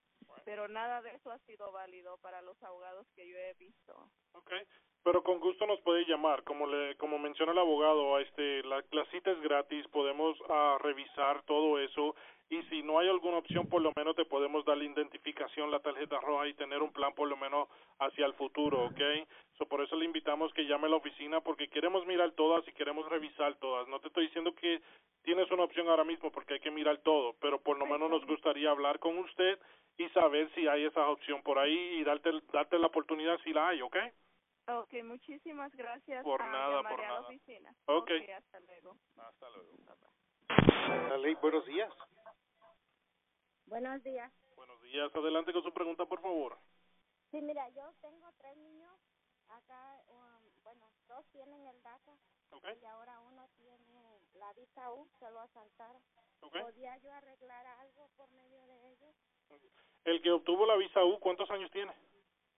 pero 0.46 0.66
nada 0.66 1.02
de 1.02 1.10
eso 1.14 1.30
ha 1.30 1.38
sido 1.40 1.70
válido 1.72 2.16
para 2.22 2.40
los 2.40 2.56
abogados 2.62 3.06
que 3.14 3.28
yo 3.28 3.36
he 3.36 3.52
visto. 3.58 3.92
Okay, 4.32 4.66
pero 5.02 5.22
con 5.22 5.38
gusto 5.40 5.66
nos 5.66 5.80
puede 5.82 6.06
llamar, 6.06 6.42
como 6.44 6.66
le, 6.66 6.96
como 6.96 7.18
menciona 7.18 7.52
el 7.52 7.58
abogado, 7.58 8.18
este, 8.18 8.62
la, 8.62 8.82
la 8.92 9.04
cita 9.10 9.30
es 9.30 9.40
gratis, 9.42 9.86
podemos 9.88 10.38
ah, 10.48 10.78
revisar 10.80 11.42
todo 11.42 11.78
eso 11.78 12.14
y 12.50 12.62
si 12.64 12.82
no 12.82 12.98
hay 12.98 13.08
alguna 13.08 13.38
opción, 13.38 13.68
por 13.68 13.80
lo 13.80 13.92
menos 13.96 14.16
te 14.16 14.24
podemos 14.24 14.64
dar 14.64 14.76
la 14.76 14.84
identificación, 14.84 15.70
la 15.70 15.78
tarjeta 15.78 16.18
roja 16.20 16.48
y 16.48 16.54
tener 16.54 16.82
un 16.82 16.92
plan 16.92 17.14
por 17.14 17.28
lo 17.28 17.36
menos 17.36 17.68
hacia 18.00 18.26
el 18.26 18.34
futuro, 18.34 18.86
¿ok? 18.86 19.00
So, 19.56 19.66
por 19.66 19.80
eso 19.80 19.94
le 19.94 20.04
invitamos 20.04 20.52
que 20.52 20.64
llame 20.64 20.86
a 20.86 20.90
la 20.90 20.96
oficina 20.96 21.40
porque 21.40 21.68
queremos 21.68 22.04
mirar 22.06 22.32
todas 22.32 22.66
y 22.66 22.72
queremos 22.72 23.08
revisar 23.08 23.54
todas. 23.60 23.86
No 23.86 24.00
te 24.00 24.08
estoy 24.08 24.26
diciendo 24.26 24.52
que 24.54 24.82
tienes 25.22 25.48
una 25.52 25.62
opción 25.62 25.88
ahora 25.88 26.02
mismo 26.02 26.32
porque 26.32 26.54
hay 26.54 26.60
que 26.60 26.72
mirar 26.72 26.98
todo, 26.98 27.36
pero 27.40 27.60
por 27.60 27.78
lo 27.78 27.86
menos 27.86 28.10
nos 28.10 28.26
gustaría 28.26 28.70
hablar 28.70 28.98
con 28.98 29.16
usted 29.18 29.58
y 29.96 30.08
saber 30.08 30.50
si 30.54 30.66
hay 30.66 30.86
esa 30.86 31.06
opción 31.08 31.42
por 31.42 31.58
ahí 31.58 31.98
y 32.00 32.04
darte, 32.04 32.32
darte 32.52 32.78
la 32.80 32.88
oportunidad 32.88 33.38
si 33.44 33.52
la 33.52 33.68
hay, 33.68 33.80
¿ok? 33.80 33.96
Ok, 34.66 34.94
muchísimas 35.04 35.72
gracias. 35.76 36.24
Por 36.24 36.44
nada, 36.46 36.82
por 36.82 37.00
a 37.00 37.02
la 37.02 37.08
nada. 37.08 37.20
oficina. 37.28 37.74
Ok. 37.86 38.10
hasta 38.36 38.60
luego. 38.60 38.96
Hasta 39.16 39.50
luego. 39.50 39.70
La 41.08 41.18
ley, 41.18 41.34
buenos 41.40 41.64
días. 41.66 41.92
Buenos 43.70 44.02
días. 44.02 44.32
Buenos 44.56 44.82
días. 44.82 45.14
Adelante 45.14 45.52
con 45.52 45.62
su 45.62 45.72
pregunta, 45.72 46.04
por 46.04 46.20
favor. 46.20 46.58
Sí, 47.30 47.40
mira, 47.40 47.68
yo 47.68 47.84
tengo 48.02 48.26
tres 48.36 48.56
niños. 48.56 48.98
Acá, 49.48 50.02
um, 50.08 50.64
bueno, 50.64 50.90
dos 51.06 51.24
tienen 51.30 51.64
el 51.68 51.80
DACA 51.80 52.18
¿Ok? 52.50 52.66
y 52.82 52.84
ahora 52.86 53.20
uno 53.20 53.48
tiene 53.56 54.18
la 54.34 54.52
visa 54.54 54.90
U, 54.92 55.08
se 55.20 55.30
lo 55.30 55.38
asaltaron. 55.38 56.02
¿Ok? 56.40 56.56
¿Podía 56.58 56.96
yo 56.98 57.12
arreglar 57.12 57.64
algo 57.78 58.10
por 58.16 58.28
medio 58.32 58.60
de 58.66 58.92
ellos? 58.92 59.14
El 60.04 60.20
que 60.20 60.32
obtuvo 60.32 60.66
la 60.66 60.74
visa 60.74 61.04
U, 61.04 61.20
¿cuántos 61.20 61.48
años 61.52 61.70
tiene? 61.70 61.94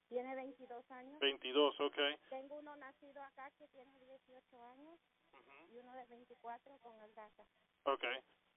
Tiene 0.08 0.34
22 0.34 0.90
años. 0.92 1.20
22, 1.20 1.78
ok. 1.78 1.98
Tengo 2.30 2.56
uno 2.56 2.74
nacido 2.76 3.22
acá 3.22 3.50
que 3.58 3.68
tiene 3.68 3.92
18 4.00 4.64
años 4.64 4.98
y 5.70 5.76
uno 5.76 5.92
de 5.92 6.06
24 6.06 6.78
con 6.78 6.98
el 7.02 7.14
DACA. 7.14 7.44
Ok. 7.84 8.04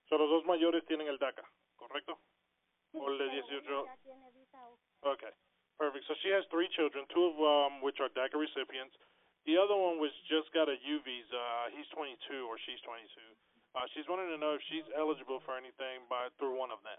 So, 0.07 0.17
los 0.17 0.29
dos 0.29 0.45
mayores 0.45 0.85
tienen 0.85 1.07
el 1.07 1.17
DACA, 1.17 1.43
¿correcto? 1.75 2.17
Sí, 2.95 3.01
O 3.03 3.11
el 3.11 3.17
de 3.19 3.27
pero 3.27 3.43
18. 3.51 3.75
uno 3.75 3.85
ya 3.85 3.97
tiene 3.99 4.31
visa 4.31 4.59
Okay. 5.03 5.33
Perfect. 5.77 6.07
So 6.07 6.15
she 6.23 6.31
has 6.31 6.47
three 6.47 6.69
children, 6.71 7.03
two 7.11 7.25
of 7.27 7.35
um, 7.35 7.83
which 7.83 7.99
are 7.99 8.07
DACA 8.15 8.39
recipients. 8.39 8.95
The 9.43 9.59
other 9.59 9.75
one 9.75 9.99
was 9.99 10.15
just 10.31 10.47
got 10.55 10.71
a 10.71 10.79
U 10.79 11.03
visa. 11.03 11.35
Uh, 11.35 11.75
he's 11.75 11.85
22 11.91 12.47
or 12.47 12.55
she's 12.63 12.79
22. 12.87 13.03
Uh, 13.75 13.83
she's 13.91 14.07
wanting 14.07 14.31
to 14.31 14.39
know 14.39 14.55
if 14.55 14.63
she's 14.71 14.87
eligible 14.95 15.43
for 15.43 15.59
anything 15.59 16.07
by 16.07 16.31
through 16.39 16.55
one 16.55 16.71
of 16.71 16.79
them. 16.87 16.97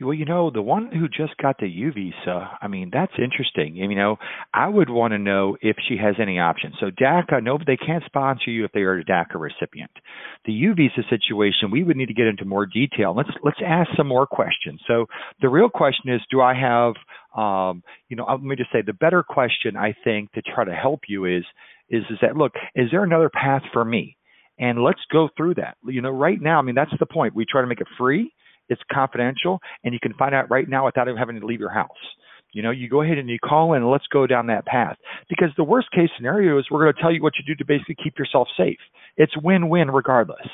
Well, 0.00 0.14
you 0.14 0.24
know, 0.24 0.50
the 0.50 0.62
one 0.62 0.90
who 0.92 1.08
just 1.08 1.36
got 1.40 1.56
the 1.58 1.68
U 1.68 1.92
visa, 1.92 2.50
I 2.60 2.68
mean, 2.68 2.90
that's 2.92 3.12
interesting. 3.18 3.76
You 3.76 3.94
know, 3.94 4.16
I 4.52 4.68
would 4.68 4.90
want 4.90 5.12
to 5.12 5.18
know 5.18 5.56
if 5.60 5.76
she 5.88 5.96
has 5.96 6.16
any 6.20 6.38
options. 6.38 6.74
So 6.80 6.90
DACA, 6.90 7.42
no, 7.42 7.58
they 7.64 7.76
can't 7.76 8.02
sponsor 8.04 8.50
you 8.50 8.64
if 8.64 8.72
they 8.72 8.80
are 8.80 8.98
a 8.98 9.04
DACA 9.04 9.34
recipient. 9.34 9.90
The 10.44 10.52
U 10.52 10.74
visa 10.74 11.02
situation, 11.08 11.70
we 11.70 11.84
would 11.84 11.96
need 11.96 12.06
to 12.06 12.14
get 12.14 12.26
into 12.26 12.44
more 12.44 12.66
detail. 12.66 13.14
Let's 13.16 13.30
let's 13.42 13.60
ask 13.64 13.90
some 13.96 14.08
more 14.08 14.26
questions. 14.26 14.80
So 14.86 15.06
the 15.40 15.48
real 15.48 15.68
question 15.68 16.12
is, 16.12 16.20
do 16.30 16.40
I 16.40 16.54
have, 16.54 16.94
um, 17.36 17.82
you 18.08 18.16
know, 18.16 18.26
let 18.28 18.42
me 18.42 18.56
just 18.56 18.72
say, 18.72 18.82
the 18.82 18.92
better 18.92 19.22
question 19.22 19.76
I 19.76 19.94
think 20.04 20.32
to 20.32 20.42
try 20.42 20.64
to 20.64 20.74
help 20.74 21.00
you 21.08 21.26
is, 21.26 21.44
is 21.88 22.02
is 22.10 22.18
that 22.22 22.36
look, 22.36 22.52
is 22.74 22.90
there 22.90 23.04
another 23.04 23.30
path 23.30 23.62
for 23.72 23.84
me? 23.84 24.16
And 24.58 24.82
let's 24.82 25.00
go 25.10 25.28
through 25.36 25.54
that. 25.54 25.76
You 25.84 26.02
know, 26.02 26.10
right 26.10 26.40
now, 26.40 26.58
I 26.58 26.62
mean, 26.62 26.74
that's 26.74 26.92
the 26.98 27.06
point. 27.06 27.34
We 27.34 27.46
try 27.50 27.62
to 27.62 27.66
make 27.66 27.80
it 27.80 27.88
free 27.98 28.32
it's 28.72 28.82
confidential, 28.92 29.60
and 29.84 29.94
you 29.94 30.00
can 30.02 30.14
find 30.14 30.34
out 30.34 30.50
right 30.50 30.68
now 30.68 30.86
without 30.86 31.06
even 31.06 31.18
having 31.18 31.38
to 31.38 31.46
leave 31.46 31.60
your 31.60 31.70
house. 31.70 31.90
You 32.52 32.62
know, 32.62 32.70
you 32.70 32.88
go 32.88 33.02
ahead 33.02 33.18
and 33.18 33.30
you 33.30 33.38
call 33.38 33.72
in 33.74 33.82
and 33.82 33.90
let's 33.90 34.06
go 34.12 34.26
down 34.26 34.46
that 34.48 34.66
path. 34.66 34.96
Because 35.28 35.48
the 35.56 35.64
worst 35.64 35.90
case 35.90 36.10
scenario 36.16 36.58
is 36.58 36.66
we're 36.70 36.82
going 36.82 36.94
to 36.94 37.00
tell 37.00 37.12
you 37.12 37.22
what 37.22 37.34
to 37.34 37.42
do 37.42 37.54
to 37.54 37.64
basically 37.64 37.96
keep 38.02 38.18
yourself 38.18 38.48
safe. 38.56 38.78
It's 39.16 39.32
win-win 39.42 39.90
regardless. 39.90 40.46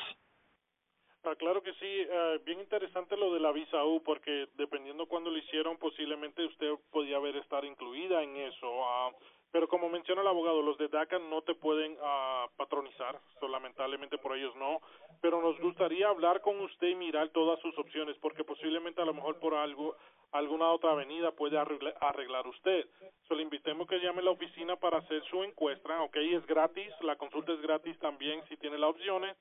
Ah, 1.23 1.35
claro 1.35 1.61
que 1.61 1.73
sí, 1.73 2.07
uh, 2.07 2.43
bien 2.45 2.61
interesante 2.61 3.17
lo 3.17 3.33
de 3.33 3.41
la 3.41 3.51
visa 3.51 3.83
U 3.83 4.01
porque 4.03 4.47
dependiendo 4.55 5.05
cuándo 5.05 5.29
lo 5.29 5.37
hicieron 5.37 5.77
posiblemente 5.77 6.45
usted 6.45 6.73
podía 6.91 7.17
haber 7.17 7.35
estar 7.35 7.65
incluida 7.65 8.23
en 8.23 8.37
eso. 8.37 8.67
Uh, 8.69 9.13
pero 9.51 9.67
como 9.67 9.89
menciona 9.89 10.21
el 10.21 10.27
abogado, 10.27 10.61
los 10.61 10.77
de 10.77 10.87
DACA 10.87 11.17
no 11.19 11.41
te 11.41 11.55
pueden 11.55 11.93
uh, 11.93 12.49
patronizar, 12.55 13.19
so, 13.39 13.47
lamentablemente 13.47 14.17
por 14.19 14.37
ellos 14.37 14.55
no. 14.55 14.79
Pero 15.21 15.41
nos 15.41 15.59
gustaría 15.59 16.07
hablar 16.07 16.41
con 16.41 16.59
usted 16.61 16.89
y 16.89 16.95
mirar 16.95 17.29
todas 17.29 17.59
sus 17.59 17.77
opciones, 17.77 18.15
porque 18.21 18.43
posiblemente 18.43 19.01
a 19.01 19.05
lo 19.05 19.13
mejor 19.13 19.39
por 19.39 19.55
algo, 19.55 19.95
alguna 20.31 20.71
otra 20.71 20.91
avenida 20.91 21.31
puede 21.31 21.57
arreglar, 21.57 21.95
arreglar 21.99 22.47
usted. 22.47 22.87
So, 23.27 23.33
le 23.33 23.41
invitemos 23.41 23.87
que 23.87 23.99
llame 23.99 24.21
a 24.21 24.25
la 24.25 24.31
oficina 24.31 24.75
para 24.75 24.99
hacer 24.99 25.23
su 25.25 25.43
encuesta, 25.43 26.01
ok, 26.03 26.15
es 26.17 26.45
gratis, 26.45 26.93
la 27.01 27.15
consulta 27.15 27.51
es 27.51 27.61
gratis 27.61 27.97
también 27.99 28.43
si 28.47 28.55
tiene 28.57 28.77
las 28.77 28.91
opciones. 28.91 29.35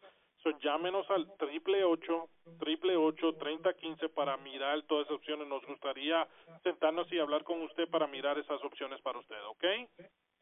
Llámenos 0.60 1.08
al 1.10 1.30
triple 1.36 1.84
ocho, 1.84 2.28
triple 2.58 2.96
ocho, 2.96 3.34
treinta 3.34 3.74
quince 3.74 4.08
para 4.08 4.36
mirar 4.38 4.82
todas 4.82 5.06
esas 5.06 5.16
opciones. 5.18 5.48
Nos 5.48 5.64
gustaría 5.66 6.26
sentarnos 6.62 7.10
y 7.12 7.18
hablar 7.18 7.44
con 7.44 7.62
usted 7.62 7.88
para 7.88 8.06
mirar 8.06 8.38
esas 8.38 8.62
opciones 8.64 9.00
para 9.02 9.18
usted, 9.18 9.42
¿ok? 9.46 9.64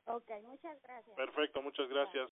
Ok, 0.08 0.30
muchas 0.44 0.80
gracias. 0.82 1.16
Perfecto, 1.16 1.62
muchas 1.62 1.88
gracias. 1.88 2.30